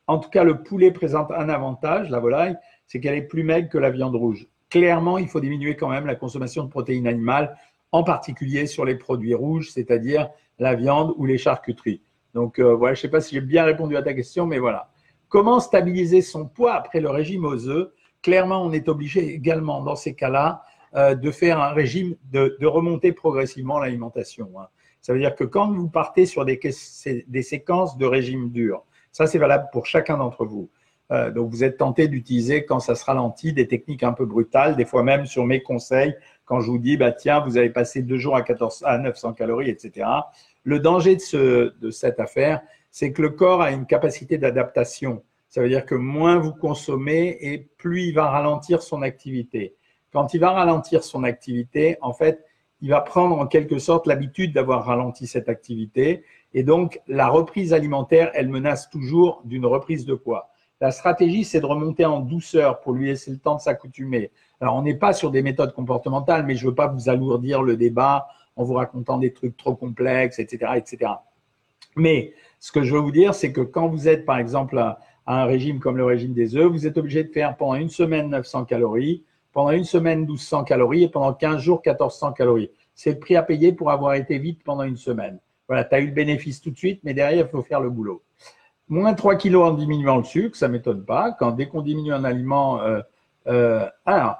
[0.08, 3.68] en tout cas, le poulet présente un avantage, la volaille, c'est qu'elle est plus maigre
[3.68, 4.48] que la viande rouge.
[4.70, 7.56] Clairement, il faut diminuer quand même la consommation de protéines animales,
[7.92, 12.02] en particulier sur les produits rouges, c'est-à-dire la viande ou les charcuteries.
[12.34, 14.58] Donc euh, voilà, je ne sais pas si j'ai bien répondu à ta question, mais
[14.58, 14.90] voilà.
[15.28, 17.90] Comment stabiliser son poids après le régime aux œufs
[18.22, 20.62] Clairement, on est obligé également dans ces cas-là
[20.96, 24.50] euh, de faire un régime, de, remonter progressivement l'alimentation.
[24.58, 24.68] Hein.
[25.02, 26.58] Ça veut dire que quand vous partez sur des,
[27.26, 30.70] des séquences de régime dur, ça, c'est valable pour chacun d'entre vous.
[31.10, 34.76] Euh, donc, vous êtes tenté d'utiliser, quand ça se ralentit, des techniques un peu brutales,
[34.76, 38.02] des fois même sur mes conseils, quand je vous dis, bah, tiens, vous avez passé
[38.02, 40.06] deux jours à, 14, à 900 calories, etc.
[40.64, 45.22] Le danger de, de cette affaire, c'est que le corps a une capacité d'adaptation.
[45.48, 49.74] Ça veut dire que moins vous consommez et plus il va ralentir son activité.
[50.12, 52.44] Quand il va ralentir son activité, en fait,
[52.80, 57.72] il va prendre en quelque sorte l'habitude d'avoir ralenti cette activité et donc, la reprise
[57.72, 60.50] alimentaire, elle menace toujours d'une reprise de poids.
[60.80, 64.30] La stratégie, c'est de remonter en douceur pour lui laisser le temps de s'accoutumer.
[64.60, 67.62] Alors, on n'est pas sur des méthodes comportementales, mais je ne veux pas vous alourdir
[67.62, 71.12] le débat en vous racontant des trucs trop complexes, etc., etc.
[71.96, 74.98] Mais ce que je veux vous dire, c'est que quand vous êtes, par exemple, à
[75.26, 78.30] un régime comme le régime des œufs, vous êtes obligé de faire pendant une semaine
[78.30, 82.70] 900 calories, pendant une semaine 1200 calories et pendant 15 jours 1400 calories.
[82.94, 85.38] C'est le prix à payer pour avoir été vite pendant une semaine.
[85.68, 87.90] Voilà, tu as eu le bénéfice tout de suite, mais derrière, il faut faire le
[87.90, 88.22] boulot.
[88.88, 91.32] Moins 3 kilos en diminuant le sucre, ça ne m'étonne pas.
[91.32, 92.80] Quand dès qu'on diminue un aliment.
[92.80, 93.00] Euh,
[93.46, 94.36] euh, alors,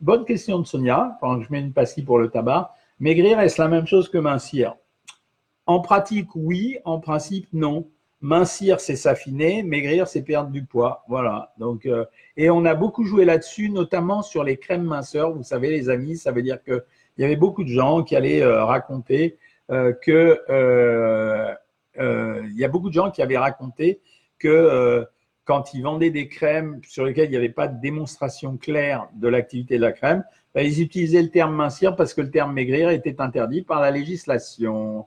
[0.00, 2.74] bonne question de Sonia, pendant que je mets une pastille pour le tabac.
[2.98, 4.74] Maigrir, est-ce la même chose que mincir?
[5.66, 6.78] En pratique, oui.
[6.84, 7.88] En principe, non.
[8.22, 9.64] Mincir, c'est s'affiner.
[9.64, 11.04] Maigrir, c'est perdre du poids.
[11.08, 11.52] Voilà.
[11.58, 12.04] Donc, euh,
[12.36, 15.32] et on a beaucoup joué là-dessus, notamment sur les crèmes minceurs.
[15.32, 16.82] Vous savez, les amis, ça veut dire qu'il
[17.18, 19.38] y avait beaucoup de gens qui allaient raconter
[19.72, 21.52] euh, que euh,
[21.98, 24.00] il y a beaucoup de gens qui avaient raconté
[24.38, 25.04] que
[25.44, 29.28] quand ils vendaient des crèmes sur lesquelles il n'y avait pas de démonstration claire de
[29.28, 32.90] l'activité de la crème, bah, ils utilisaient le terme mincir parce que le terme maigrir
[32.90, 35.06] était interdit par la législation.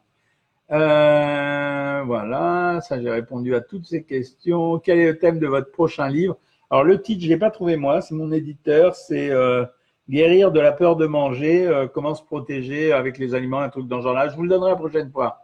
[2.16, 4.80] Voilà, ça j'ai répondu à toutes ces questions.
[4.80, 6.38] Quel est le thème de votre prochain livre?
[6.72, 9.66] Alors le titre, je l'ai pas trouvé moi, c'est mon éditeur, c'est euh,
[10.10, 13.90] Guérir de la peur de manger, euh, comment se protéger avec les aliments, un truc
[13.90, 14.30] dans ce genre-là.
[14.30, 15.42] Je vous le donnerai la prochaine fois.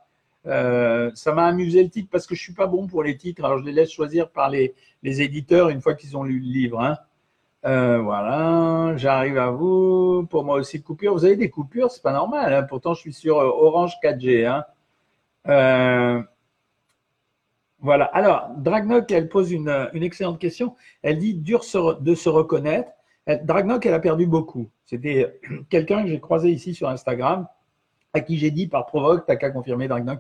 [0.48, 3.44] Euh, ça m'a amusé le titre parce que je suis pas bon pour les titres,
[3.44, 6.46] alors je les laisse choisir par les, les éditeurs une fois qu'ils ont lu le
[6.46, 6.80] livre.
[6.80, 6.98] Hein.
[7.64, 10.26] Voilà, j'arrive à vous.
[10.30, 11.14] Pour moi aussi, coupure.
[11.14, 12.54] Vous avez des coupures, c'est pas normal.
[12.54, 12.64] Hein.
[12.64, 14.48] Pourtant, je suis sur Orange 4G.
[14.48, 14.64] Hein.
[15.48, 16.22] Euh,
[17.82, 18.06] voilà.
[18.06, 20.76] Alors, Dragnock, elle pose une, excellente question.
[21.02, 21.62] Elle dit dur
[22.00, 22.92] de se reconnaître.
[23.44, 24.70] Dragnock, elle a perdu beaucoup.
[24.86, 25.40] C'était
[25.70, 27.48] quelqu'un que j'ai croisé ici sur Instagram,
[28.14, 30.20] à qui j'ai dit par provoque, t'as qu'à confirmer Dragnock,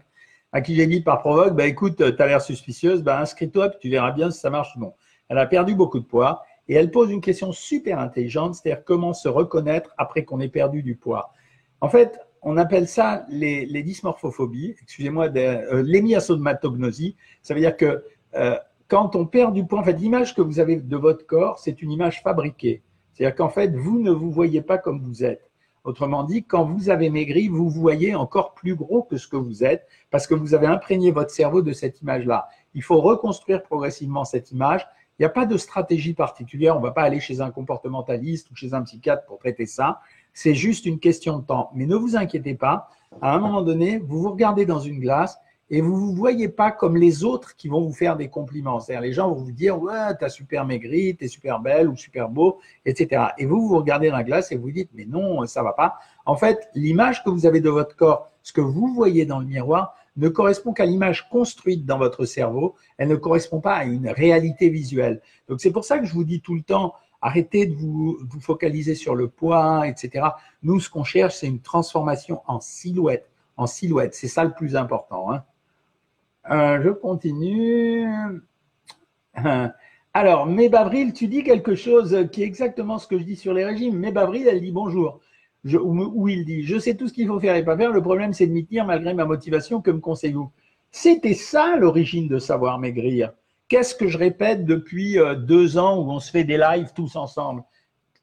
[0.52, 3.90] à qui j'ai dit par provoque, bah écoute, tu as l'air suspicieuse, bah inscris-toi, tu
[3.90, 4.94] verras bien si ça marche ou non.
[5.30, 9.14] Elle a perdu beaucoup de poids et elle pose une question super intelligente, c'est-à-dire comment
[9.14, 11.34] se reconnaître après qu'on ait perdu du poids.
[11.80, 17.16] En fait, on appelle ça les, dysmorphophobies, excusez-moi, euh, l'hémiasomatognosie.
[17.42, 18.04] Ça veut dire que
[18.36, 21.60] euh, quand on perd du poids, en fait, l'image que vous avez de votre corps,
[21.60, 22.82] c'est une image fabriquée.
[23.14, 25.52] C'est-à-dire qu'en fait, vous ne vous voyez pas comme vous êtes.
[25.84, 29.36] Autrement dit, quand vous avez maigri, vous vous voyez encore plus gros que ce que
[29.36, 32.48] vous êtes parce que vous avez imprégné votre cerveau de cette image-là.
[32.74, 34.88] Il faut reconstruire progressivement cette image.
[35.18, 36.76] Il n'y a pas de stratégie particulière.
[36.76, 40.00] On ne va pas aller chez un comportementaliste ou chez un psychiatre pour traiter ça.
[40.34, 41.72] C'est juste une question de temps.
[41.76, 42.90] Mais ne vous inquiétez pas.
[43.22, 45.38] À un moment donné, vous vous regardez dans une glace
[45.70, 48.80] et vous vous voyez pas comme les autres qui vont vous faire des compliments.
[48.80, 52.28] C'est-à-dire les gens vont vous dire ouais t'as super maigri, t'es super belle ou super
[52.30, 53.28] beau, etc.
[53.38, 55.96] Et vous vous regardez dans la glace et vous dites mais non ça va pas.
[56.26, 59.46] En fait l'image que vous avez de votre corps, ce que vous voyez dans le
[59.46, 62.76] miroir ne correspond qu'à l'image construite dans votre cerveau.
[62.98, 65.22] Elle ne correspond pas à une réalité visuelle.
[65.48, 68.42] Donc c'est pour ça que je vous dis tout le temps arrêtez de vous, vous
[68.42, 70.28] focaliser sur le poids, etc.
[70.64, 74.16] Nous ce qu'on cherche c'est une transformation en silhouette, en silhouette.
[74.16, 75.32] C'est ça le plus important.
[75.32, 75.44] Hein.
[76.50, 78.08] Euh, je continue.
[80.14, 83.64] Alors, Mébavril, tu dis quelque chose qui est exactement ce que je dis sur les
[83.64, 83.98] régimes.
[83.98, 85.22] Mébavril, elle dit bonjour.
[85.64, 87.92] Je, ou, il dit, je sais tout ce qu'il faut faire et pas faire.
[87.92, 89.82] Le problème, c'est de m'y tenir malgré ma motivation.
[89.82, 90.52] Que me conseillez-vous?
[90.92, 93.32] C'était ça l'origine de savoir maigrir.
[93.72, 97.16] Qu'est-ce que je répète depuis euh, deux ans où on se fait des lives tous
[97.16, 97.64] ensemble?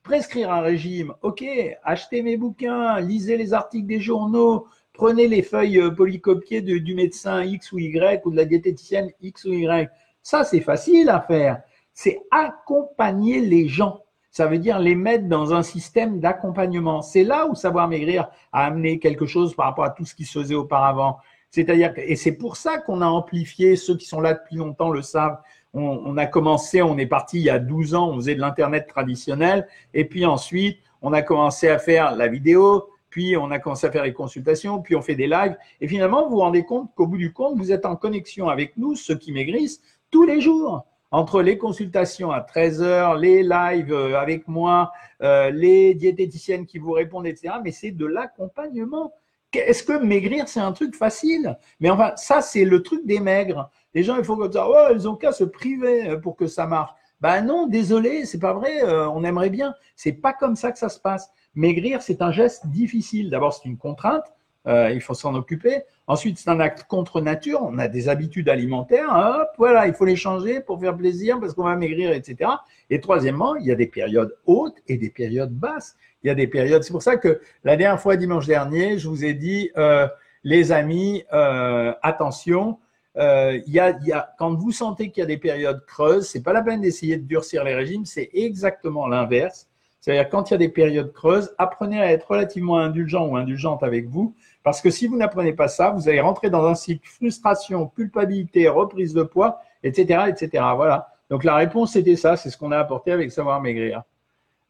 [0.02, 1.42] Prescrire un régime, ok,
[1.84, 7.42] achetez mes bouquins, lisez les articles des journaux, Prenez les feuilles euh, polycopiées du médecin
[7.44, 9.88] X ou Y ou de la diététicienne X ou Y.
[10.22, 11.62] Ça, c'est facile à faire.
[11.94, 14.02] C'est accompagner les gens.
[14.30, 17.00] Ça veut dire les mettre dans un système d'accompagnement.
[17.00, 20.26] C'est là où Savoir Maigrir a amené quelque chose par rapport à tout ce qui
[20.26, 21.16] se faisait auparavant.
[21.50, 25.02] C'est-à-dire, et c'est pour ça qu'on a amplifié, ceux qui sont là depuis longtemps le
[25.02, 25.40] savent,
[25.74, 28.86] on, a commencé, on est parti il y a 12 ans, on faisait de l'Internet
[28.86, 33.86] traditionnel, et puis ensuite, on a commencé à faire la vidéo, puis on a commencé
[33.86, 35.56] à faire les consultations, puis on fait des lives.
[35.80, 38.76] Et finalement, vous vous rendez compte qu'au bout du compte, vous êtes en connexion avec
[38.76, 39.80] nous, ceux qui maigrissent,
[40.10, 40.84] tous les jours.
[41.10, 46.78] Entre les consultations à 13 heures, les lives euh, avec moi, euh, les diététiciennes qui
[46.78, 47.54] vous répondent, etc.
[47.64, 49.14] Mais c'est de l'accompagnement.
[49.52, 51.58] Est-ce que maigrir, c'est un truc facile?
[51.80, 53.70] Mais enfin, ça, c'est le truc des maigres.
[53.94, 56.46] Les gens, il faut que ça, oh, ils ont qu'à se priver euh, pour que
[56.46, 56.90] ça marche.
[57.20, 58.84] Ben non, désolé, c'est pas vrai.
[58.84, 59.74] on aimerait bien.
[59.96, 61.28] C'est pas comme ça que ça se passe.
[61.54, 63.28] Maigrir, c'est un geste difficile.
[63.28, 64.22] D'abord, c'est une contrainte,
[64.66, 65.82] euh, il faut s'en occuper.
[66.06, 67.60] Ensuite, c'est un acte contre nature.
[67.62, 69.08] On a des habitudes alimentaires.
[69.14, 72.50] Hop, voilà, il faut les changer pour faire plaisir parce qu'on va maigrir, etc.
[72.90, 75.96] Et troisièmement, il y a des périodes hautes et des périodes basses.
[76.22, 76.82] Il y a des périodes.
[76.82, 80.08] C'est pour ça que la dernière fois, dimanche dernier, je vous ai dit, euh,
[80.44, 82.78] les amis, euh, attention.
[83.14, 87.26] quand vous sentez qu'il y a des périodes creuses, c'est pas la peine d'essayer de
[87.26, 89.67] durcir les régimes, c'est exactement l'inverse.
[90.00, 93.82] C'est-à-dire quand il y a des périodes creuses, apprenez à être relativement indulgent ou indulgente
[93.82, 97.08] avec vous, parce que si vous n'apprenez pas ça, vous allez rentrer dans un cycle
[97.08, 100.64] frustration, culpabilité, reprise de poids, etc., etc.
[100.76, 101.08] Voilà.
[101.30, 104.02] Donc la réponse c'était ça, c'est ce qu'on a apporté avec Savoir Maigrir.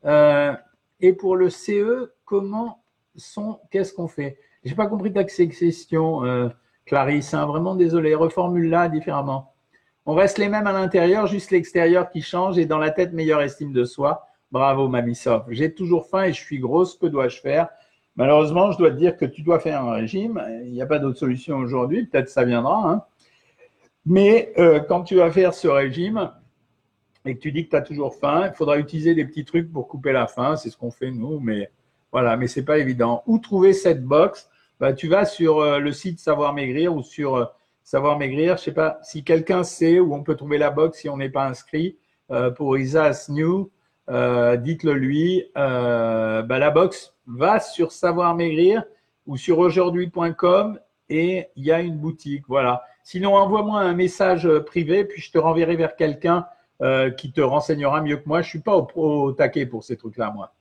[0.04, 0.54] Euh,
[1.00, 2.82] et pour le CE, comment
[3.16, 4.38] sont, qu'est-ce qu'on fait?
[4.64, 6.48] J'ai pas compris ta question, euh,
[6.84, 7.34] Clarisse.
[7.34, 8.14] Hein, vraiment désolé.
[8.14, 9.54] Reformule-la différemment.
[10.06, 13.42] On reste les mêmes à l'intérieur, juste l'extérieur qui change et dans la tête meilleure
[13.42, 14.26] estime de soi.
[14.50, 15.44] Bravo, Mamisov.
[15.50, 16.96] J'ai toujours faim et je suis grosse.
[16.96, 17.68] Que dois-je faire?
[18.16, 20.42] Malheureusement, je dois te dire que tu dois faire un régime.
[20.64, 22.06] Il n'y a pas d'autre solution aujourd'hui.
[22.06, 22.90] Peut-être ça viendra.
[22.90, 23.04] Hein.
[24.06, 26.32] Mais euh, quand tu vas faire ce régime
[27.26, 29.70] et que tu dis que tu as toujours faim, il faudra utiliser des petits trucs
[29.70, 30.56] pour couper la faim.
[30.56, 31.40] C'est ce qu'on fait nous.
[31.40, 31.70] Mais
[32.10, 33.22] voilà, mais c'est pas évident.
[33.26, 34.48] Où trouver cette box?
[34.80, 37.44] Bah, Tu vas sur euh, le site Savoir Maigrir ou sur euh,
[37.84, 38.56] savoir maigrir.
[38.56, 41.18] Je ne sais pas si quelqu'un sait où on peut trouver la box si on
[41.18, 41.96] n'est pas inscrit
[42.56, 43.70] pour Isas New.
[44.08, 45.44] Euh, dites-le lui.
[45.56, 48.84] Euh, bah, la box va sur savoir maigrir
[49.26, 52.44] ou sur aujourd'hui.com et il y a une boutique.
[52.48, 52.82] Voilà.
[53.02, 56.46] Sinon, envoie-moi un message privé, puis je te renverrai vers quelqu'un
[57.16, 58.40] qui te renseignera mieux que moi.
[58.40, 60.52] Je ne suis pas au, au, taquet pour ces trucs-là, moi.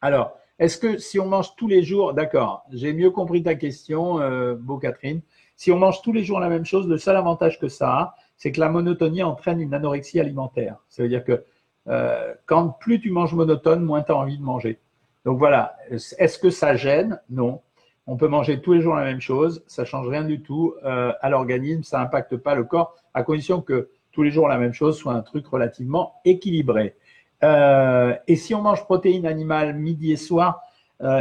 [0.00, 4.20] alors, est-ce que si on mange tous les jours, d'accord, j'ai mieux compris ta question,
[4.20, 5.20] euh, Beau Catherine.
[5.56, 8.14] Si on mange tous les jours la même chose, le seul avantage que ça a,
[8.36, 10.76] c'est que la monotonie entraîne une anorexie alimentaire.
[10.88, 11.44] Ça veut dire que
[11.88, 14.78] euh, quand plus tu manges monotone, moins tu as envie de manger.
[15.24, 17.20] Donc voilà, est-ce que ça gêne?
[17.30, 17.60] Non.
[18.06, 21.12] On peut manger tous les jours la même chose, ça change rien du tout euh,
[21.20, 24.72] à l'organisme, ça n'impacte pas le corps, à condition que tous les jours la même
[24.72, 26.94] chose soit un truc relativement équilibré.
[27.42, 30.62] Euh, et si on mange protéines animales midi et soir,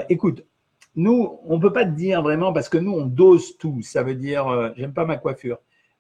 [0.10, 0.46] écoute,
[0.96, 3.82] nous, on ne peut pas te dire vraiment parce que nous, on dose tout.
[3.82, 5.58] Ça veut dire, j'aime pas ma coiffure.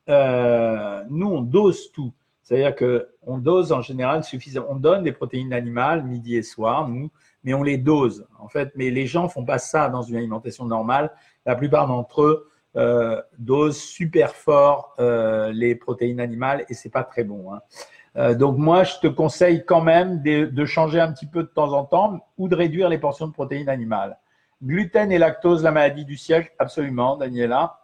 [0.07, 2.13] Nous, on dose tout.
[2.43, 4.67] C'est-à-dire qu'on dose en général suffisamment.
[4.69, 7.09] On donne des protéines animales midi et soir, nous,
[7.43, 8.27] mais on les dose.
[8.37, 11.11] En fait, mais les gens font pas ça dans une alimentation normale.
[11.45, 17.23] La plupart d'entre eux euh, dosent super fort les protéines animales et c'est pas très
[17.23, 17.51] bon.
[17.53, 17.61] Hein.
[18.17, 21.73] Euh, donc moi, je te conseille quand même de, changer un petit peu de temps
[21.73, 24.17] en temps ou de réduire les portions de protéines animales.
[24.63, 27.79] Gluten et lactose, la maladie du siècle, absolument, Daniela.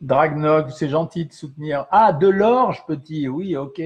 [0.00, 1.86] Dragnog, c'est gentil de soutenir.
[1.90, 3.80] Ah, de l'orge, petit, oui, ok.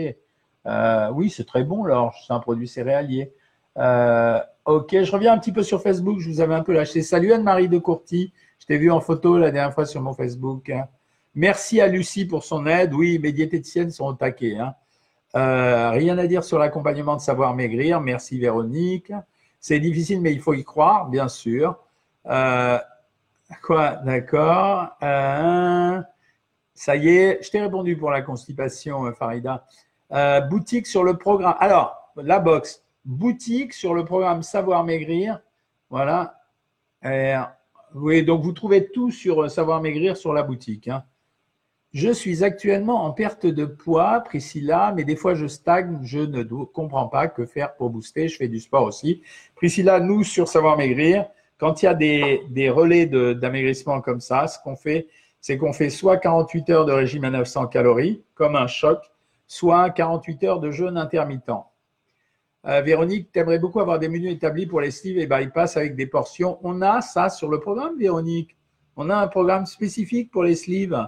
[0.66, 3.33] Euh, oui, c'est très bon l'orge, c'est un produit céréalier.
[3.79, 7.03] Euh, ok, je reviens un petit peu sur Facebook, je vous avais un peu lâché.
[7.03, 10.70] Salut Anne-Marie de Courty, je t'ai vu en photo la dernière fois sur mon Facebook.
[10.70, 10.87] Hein.
[11.35, 12.92] Merci à Lucie pour son aide.
[12.92, 14.59] Oui, mes diététiciennes sont au taquet.
[14.59, 14.75] Hein.
[15.35, 18.01] Euh, rien à dire sur l'accompagnement de savoir maigrir.
[18.01, 19.12] Merci Véronique.
[19.59, 21.79] C'est difficile, mais il faut y croire, bien sûr.
[22.27, 22.79] Euh,
[23.61, 23.97] quoi?
[24.05, 24.91] D'accord.
[25.03, 26.01] Euh,
[26.75, 29.67] ça y est, je t'ai répondu pour la constipation, Farida.
[30.49, 31.57] boutique sur le programme.
[31.61, 32.85] Alors, la box.
[33.05, 35.41] Boutique sur le programme Savoir Maigrir.
[35.91, 36.41] Voilà.
[37.95, 40.88] oui, donc vous trouvez tout sur Savoir Maigrir sur la boutique.
[40.88, 41.05] Hein.
[41.93, 46.43] Je suis actuellement en perte de poids, Priscilla, mais des fois je stagne, je ne
[46.43, 48.29] comprends pas que faire pour booster.
[48.29, 49.21] Je fais du sport aussi.
[49.55, 51.27] Priscilla, nous, sur Savoir Maigrir,
[51.62, 55.07] quand il y a des, relais d'amaigrissement comme ça, ce qu'on fait,
[55.40, 58.98] c'est qu'on fait soit 48 heures de régime à 900 calories, comme un choc,
[59.46, 61.53] soit 48 heures de jeûne intermittent.
[62.66, 65.94] Euh, Véronique, tu aimerais beaucoup avoir des menus établis pour les sleeves et bypass avec
[65.94, 66.59] des portions.
[66.64, 68.57] On a ça sur le programme, Véronique.
[68.96, 70.98] On a un programme spécifique pour les sleeves.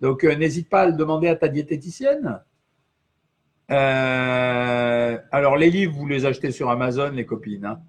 [0.00, 2.40] Donc, euh, n'hésite pas à le demander à ta diététicienne.
[3.72, 7.64] Euh, alors, les livres, vous les achetez sur Amazon, les copines.
[7.64, 7.80] Hein.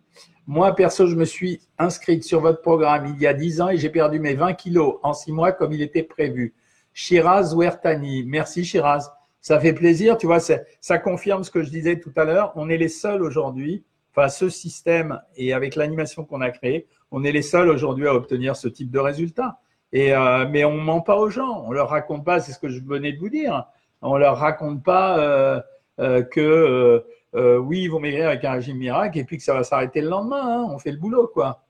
[0.48, 3.78] Moi, perso, je me suis inscrite sur votre programme il y a 10 ans et
[3.78, 6.54] j'ai perdu mes 20 kilos en 6 mois comme il était prévu.
[6.94, 8.24] Shiraz Wertani.
[8.26, 9.12] Merci, Shiraz.
[9.42, 10.18] Ça fait plaisir.
[10.18, 12.54] Tu vois, ça confirme ce que je disais tout à l'heure.
[12.56, 17.24] On est les seuls aujourd'hui, enfin, ce système et avec l'animation qu'on a créée, on
[17.24, 19.60] est les seuls aujourd'hui à obtenir ce type de résultat.
[19.92, 21.64] Et, euh, mais on ment pas aux gens.
[21.66, 23.66] On leur raconte pas, c'est ce que je venais de vous dire.
[24.02, 25.62] On leur raconte pas euh,
[26.00, 27.04] euh, que
[27.36, 30.10] oui, ils vont maigrir avec un régime miracle et puis que ça va s'arrêter le
[30.10, 30.42] lendemain.
[30.42, 30.68] Hein.
[30.72, 31.64] On fait le boulot, quoi.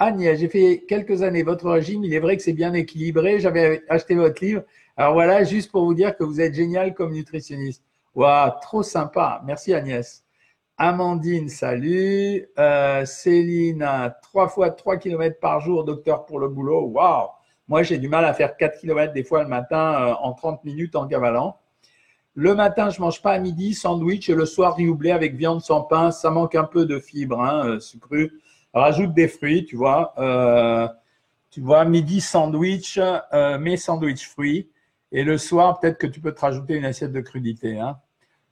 [0.00, 2.04] Agnès, j'ai fait quelques années votre régime.
[2.04, 3.40] Il est vrai que c'est bien équilibré.
[3.40, 4.62] J'avais acheté votre livre.
[4.96, 7.82] Alors voilà, juste pour vous dire que vous êtes génial comme nutritionniste.
[8.14, 9.42] Waouh, trop sympa.
[9.44, 10.24] Merci Agnès.
[10.76, 12.48] Amandine, salut.
[12.58, 16.86] Euh, Céline, 3 fois 3 km par jour, docteur pour le boulot.
[16.86, 17.28] Waouh
[17.66, 20.64] Moi, j'ai du mal à faire 4 km des fois le matin euh, en 30
[20.64, 21.58] minutes en cavalant.
[22.40, 25.60] Le matin, je mange pas à midi, sandwich, et le soir, riz blé avec viande
[25.60, 26.12] sans pain.
[26.12, 27.76] Ça manque un peu de fibres, hein,
[28.12, 28.28] euh.
[28.72, 30.14] Rajoute des fruits, tu vois.
[30.18, 30.86] Euh,
[31.50, 33.00] tu vois, midi, sandwich,
[33.32, 34.70] euh, mes sandwich fruits.
[35.10, 37.80] Et le soir, peut-être que tu peux te rajouter une assiette de crudité.
[37.80, 37.98] Hein.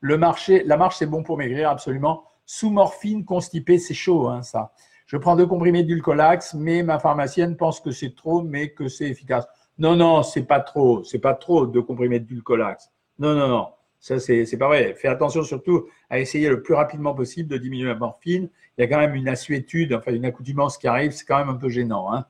[0.01, 2.25] Le marché, la marche, c'est bon pour maigrir, absolument.
[2.45, 4.73] Sous morphine, constipé, c'est chaud, hein, ça.
[5.07, 9.09] Je prends deux comprimés d'Ulcolax, mais ma pharmacienne pense que c'est trop, mais que c'est
[9.09, 9.47] efficace.
[9.79, 11.05] Non, non, c'est pas trop.
[11.05, 12.91] C'est pas trop de comprimés d'Ulcolax.
[13.21, 13.69] Non, non, non.
[14.01, 14.95] Ça, c'est pas vrai.
[14.95, 18.49] Fais attention surtout à essayer le plus rapidement possible de diminuer la morphine.
[18.77, 21.49] Il y a quand même une assuétude, enfin une accoutumance qui arrive, c'est quand même
[21.49, 22.13] un peu gênant.
[22.13, 22.27] Hein.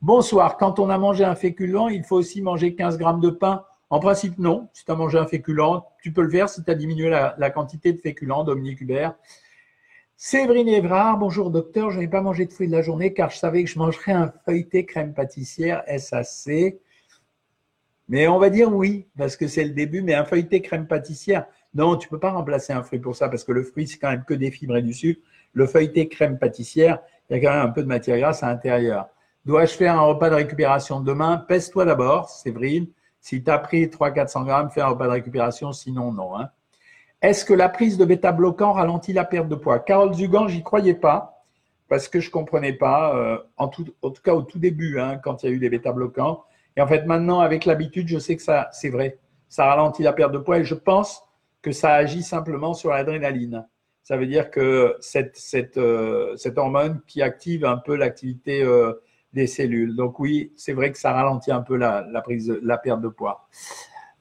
[0.00, 0.56] Bonsoir.
[0.56, 4.00] Quand on a mangé un féculent, il faut aussi manger 15 grammes de pain en
[4.00, 4.70] principe, non.
[4.72, 7.50] Si tu as mangé un féculent, tu peux le faire si tu as diminué la,
[7.50, 9.14] quantité de féculents, Dominique Hubert.
[10.16, 13.36] Séverine Évrard, bonjour docteur, je n'ai pas mangé de fruits de la journée car je
[13.36, 16.76] savais que je mangerais un feuilleté crème pâtissière SAC.
[18.08, 21.46] Mais on va dire oui, parce que c'est le début, mais un feuilleté crème pâtissière,
[21.74, 23.98] non, tu ne peux pas remplacer un fruit pour ça, parce que le fruit, c'est
[23.98, 25.20] quand même que des fibres et du sucre.
[25.54, 28.48] Le feuilleté crème pâtissière, il y a quand même un peu de matière grasse à
[28.48, 29.08] l'intérieur.
[29.44, 31.36] Dois-je faire un repas de récupération demain?
[31.36, 32.86] Pèse-toi d'abord, Séverine.
[33.20, 36.38] Si tu as pris 300-400 grammes, fais un repas de récupération, sinon non.
[36.38, 36.50] Hein.
[37.22, 39.78] Est-ce que la prise de bêta-bloquant ralentit la perte de poids?
[39.78, 41.44] Carole Zugan, j'y croyais pas,
[41.88, 43.86] parce que je ne comprenais pas, euh, en, tout,
[44.22, 46.44] cas au tout début, hein, quand il y a eu des bêta-bloquants.
[46.76, 49.18] Et en fait, maintenant, avec l'habitude, je sais que ça, c'est vrai.
[49.48, 51.22] Ça ralentit la perte de poids et je pense
[51.60, 53.66] que ça agit simplement sur l'adrénaline.
[54.02, 58.94] Ça veut dire que cette, cette, euh, hormone qui active un peu l'activité euh,
[59.32, 59.94] des cellules.
[59.94, 63.48] Donc oui, c'est vrai que ça ralentit un peu la, prise, la perte de poids.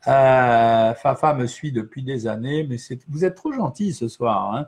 [0.08, 2.78] Euh, Fafa me suit depuis des années, mais
[3.08, 4.68] vous êtes trop gentil ce soir.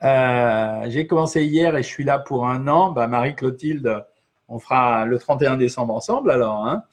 [0.00, 0.88] Hein.
[0.88, 2.92] J'ai commencé hier et je suis là pour un an.
[2.92, 4.04] Bah, Marie-Clotilde,
[4.48, 6.66] on fera le 31 décembre ensemble alors.
[6.66, 6.84] Hein.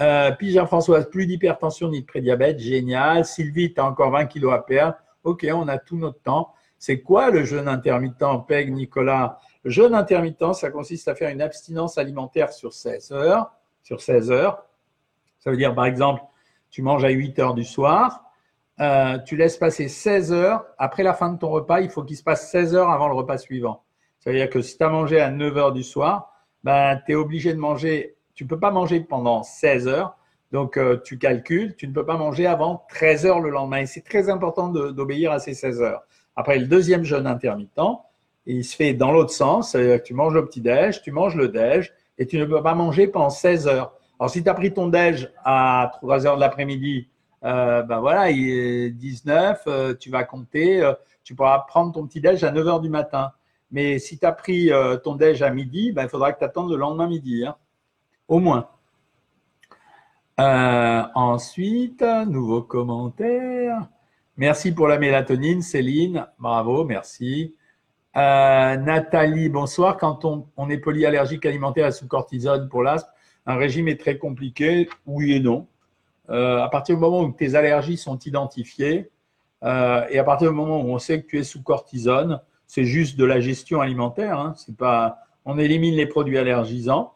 [0.00, 3.24] Euh, puis Jean-François, plus d'hypertension ni de prédiabète, génial.
[3.24, 4.96] Sylvie, tu as encore 20 kilos à perdre.
[5.24, 6.54] Ok, on a tout notre temps.
[6.78, 9.38] C'est quoi le jeûne intermittent, Peg, Nicolas?
[9.64, 13.50] Le jeûne intermittent, ça consiste à faire une abstinence alimentaire sur 16 heures.
[13.82, 14.64] Sur 16 heures.
[15.38, 16.22] Ça veut dire, par exemple,
[16.70, 18.24] tu manges à 8 heures du soir.
[18.80, 20.64] Euh, tu laisses passer 16 heures.
[20.78, 23.14] Après la fin de ton repas, il faut qu'il se passe 16 heures avant le
[23.14, 23.82] repas suivant.
[24.18, 26.32] Ça veut dire que si tu as mangé à 9 heures du soir,
[26.64, 30.16] ben, tu es obligé de manger tu ne peux pas manger pendant 16 heures.
[30.50, 33.80] Donc, euh, tu calcules, tu ne peux pas manger avant 13 heures le lendemain.
[33.80, 36.00] Et c'est très important d'obéir à ces 16 heures.
[36.36, 37.78] Après, le deuxième jeûne intermittent,
[38.46, 39.76] il se fait dans l'autre sens.
[40.06, 43.28] Tu manges le petit-déj, tu manges le déj et tu ne peux pas manger pendant
[43.28, 43.92] 16 heures.
[44.18, 47.08] Alors, si tu as pris ton déj à 3 heures de l'après-midi,
[47.44, 50.90] euh, ben voilà, il est 19, euh, tu vas compter,
[51.24, 53.32] tu pourras prendre ton petit-déj à 9 heures du matin.
[53.70, 54.70] Mais si tu as pris
[55.04, 57.44] ton déj à midi, ben, il faudra que tu attendes le lendemain midi.
[57.46, 57.54] Hein
[58.30, 58.68] au moins.
[60.38, 63.88] Euh, ensuite, nouveau commentaire.
[64.38, 66.26] Merci pour la mélatonine, Céline.
[66.38, 67.54] Bravo, merci.
[68.16, 69.98] Euh, Nathalie, bonsoir.
[69.98, 73.10] Quand on, est polyallergique alimentaire et sous cortisone pour l'asthme,
[73.46, 75.66] un régime est très compliqué Oui et non.
[76.30, 79.10] Euh, à partir du moment où tes allergies sont identifiées
[79.62, 83.18] et à partir du moment où on sait que tu es sous cortisone, c'est juste
[83.18, 84.38] de la gestion alimentaire.
[84.38, 84.54] Hein.
[85.44, 87.12] on élimine les produits allergisants.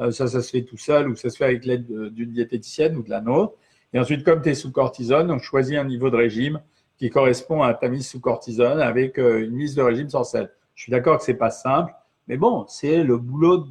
[0.00, 2.96] Euh, ça, ça se fait tout seul ou ça se fait avec l'aide d'une diététicienne
[2.96, 3.54] ou de la nôtre.
[3.92, 6.60] Et ensuite, comme tu es sous cortisone, on choisit un niveau de régime
[6.98, 10.50] qui correspond à ta mise sous cortisone avec euh, une mise de régime sans sel.
[10.74, 11.94] Je suis d'accord que c'est pas simple,
[12.26, 13.66] mais bon, c'est le boulot,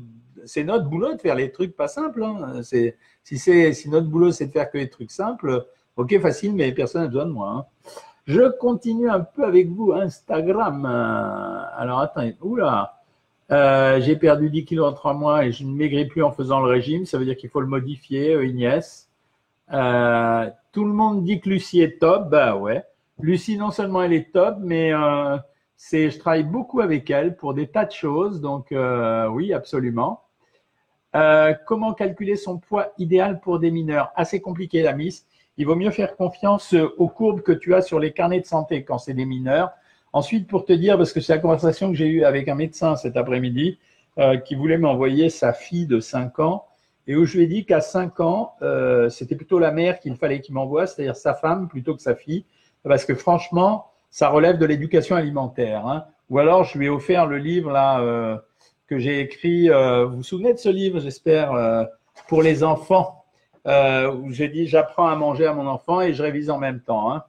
[0.46, 2.24] c'est notre boulot de faire les trucs pas simples.
[2.24, 2.62] Hein.
[2.64, 5.66] Si c'est, si notre boulot c'est de faire que les trucs simples,
[5.98, 7.50] ok, facile, mais personne n'a besoin de moi.
[7.50, 7.66] Hein.
[8.26, 10.86] Je continue un peu avec vous Instagram.
[10.86, 13.03] Alors attendez, oula,
[13.52, 16.60] euh, j'ai perdu 10 kilos en 3 mois et je ne maigris plus en faisant
[16.62, 17.06] le régime.
[17.06, 19.10] Ça veut dire qu'il faut le modifier, euh, Ignès.
[19.72, 22.30] Euh, tout le monde dit que Lucie est top.
[22.30, 22.84] Bah ouais.
[23.20, 27.86] Lucie, non seulement elle est top, mais je travaille beaucoup avec elle pour des tas
[27.86, 28.42] de choses.
[28.42, 28.74] Donc
[29.32, 30.24] oui, absolument.
[31.68, 34.12] comment calculer son poids idéal pour des mineurs?
[34.16, 35.26] Assez compliqué, la miss.
[35.58, 38.84] Il vaut mieux faire confiance aux courbes que tu as sur les carnets de santé
[38.84, 39.72] quand c'est des mineurs
[40.14, 42.96] Ensuite, pour te dire, parce que c'est la conversation que j'ai eue avec un médecin
[42.96, 43.80] cet après-midi,
[44.20, 46.68] euh, qui voulait m'envoyer sa fille de 5 ans,
[47.08, 50.16] et où je lui ai dit qu'à 5 ans, euh, c'était plutôt la mère qu'il
[50.16, 52.46] fallait qu'il m'envoie, c'est-à-dire sa femme plutôt que sa fille,
[52.84, 55.88] parce que franchement, ça relève de l'éducation alimentaire.
[55.88, 56.06] Hein.
[56.30, 58.38] Ou alors, je lui ai offert le livre là euh,
[58.86, 59.70] que j'ai écrit.
[59.70, 61.88] vous vous souvenez de ce livre, j'espère,
[62.28, 63.26] pour les enfants,
[63.66, 67.12] où j'ai dit j'apprends à manger à mon enfant et je révise en même temps.
[67.12, 67.24] Hein.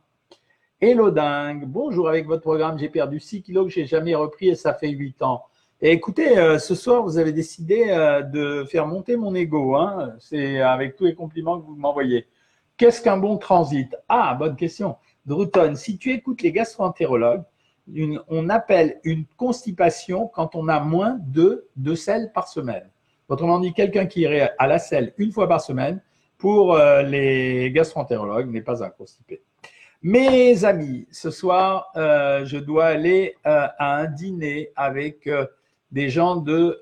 [0.86, 4.54] Hello dingue, bonjour avec votre programme, j'ai perdu 6 kilos que j'ai jamais repris et
[4.54, 5.46] ça fait 8 ans.
[5.80, 9.76] Et écoutez, euh, ce soir, vous avez décidé euh, de faire monter mon ego.
[9.76, 10.12] Hein.
[10.18, 12.26] C'est avec tous les compliments que vous m'envoyez.
[12.76, 13.96] Qu'est-ce qu'un bon transit?
[14.10, 14.96] Ah, bonne question.
[15.24, 17.44] Druton, si tu écoutes les gastroentérologues,
[18.28, 22.90] on appelle une constipation quand on a moins de deux selles par semaine.
[23.30, 26.02] Autrement dit, quelqu'un qui irait à la selle une fois par semaine,
[26.36, 29.40] pour euh, les gastroentérologues, n'est pas un constipé.
[30.06, 35.46] Mes amis, ce soir, euh, je dois aller euh, à un dîner avec euh,
[35.92, 36.78] des gens de,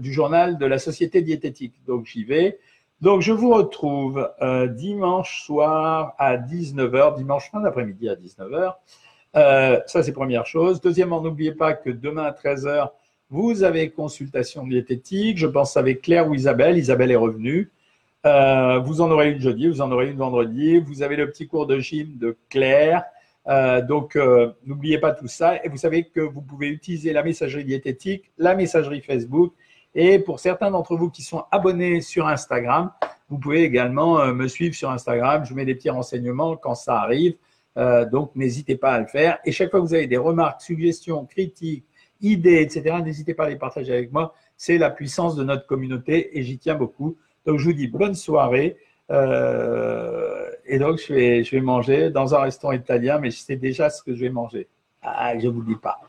[0.00, 1.74] du journal de la Société diététique.
[1.86, 2.58] Donc, j'y vais.
[3.02, 4.26] Donc, je vous retrouve
[4.70, 9.82] dimanche soir à 19h, dimanche fin d'après-midi à 19h.
[9.86, 10.80] ça, c'est première chose.
[10.80, 12.88] Deuxièmement, n'oubliez pas que demain à 13h,
[13.28, 15.36] vous avez consultation diététique.
[15.36, 16.78] Je pense avec Claire ou Isabelle.
[16.78, 17.70] Isabelle est revenue.
[18.26, 20.78] Euh, vous en aurez une jeudi, vous en aurez une vendredi.
[20.78, 23.04] Vous avez le petit cours de gym de Claire.
[23.48, 25.62] Euh, donc, euh, n'oubliez pas tout ça.
[25.62, 29.52] Et vous savez que vous pouvez utiliser la messagerie diététique, la messagerie Facebook.
[29.94, 32.90] Et pour certains d'entre vous qui sont abonnés sur Instagram,
[33.28, 35.44] vous pouvez également me suivre sur Instagram.
[35.44, 37.36] Je vous mets des petits renseignements quand ça arrive.
[38.10, 39.38] donc, n'hésitez pas à le faire.
[39.44, 41.84] Et chaque fois que vous avez des remarques, suggestions, critiques,
[42.20, 44.34] idées, etc., n'hésitez pas à les partager avec moi.
[44.56, 47.16] C'est la puissance de notre communauté et j'y tiens beaucoup.
[47.46, 48.76] Donc, je vous dis bonne soirée.
[49.10, 53.56] Euh, et donc, je vais, je vais manger dans un restaurant italien, mais je sais
[53.56, 54.68] déjà ce que je vais manger.
[55.02, 56.00] Ah, je ne vous dis pas.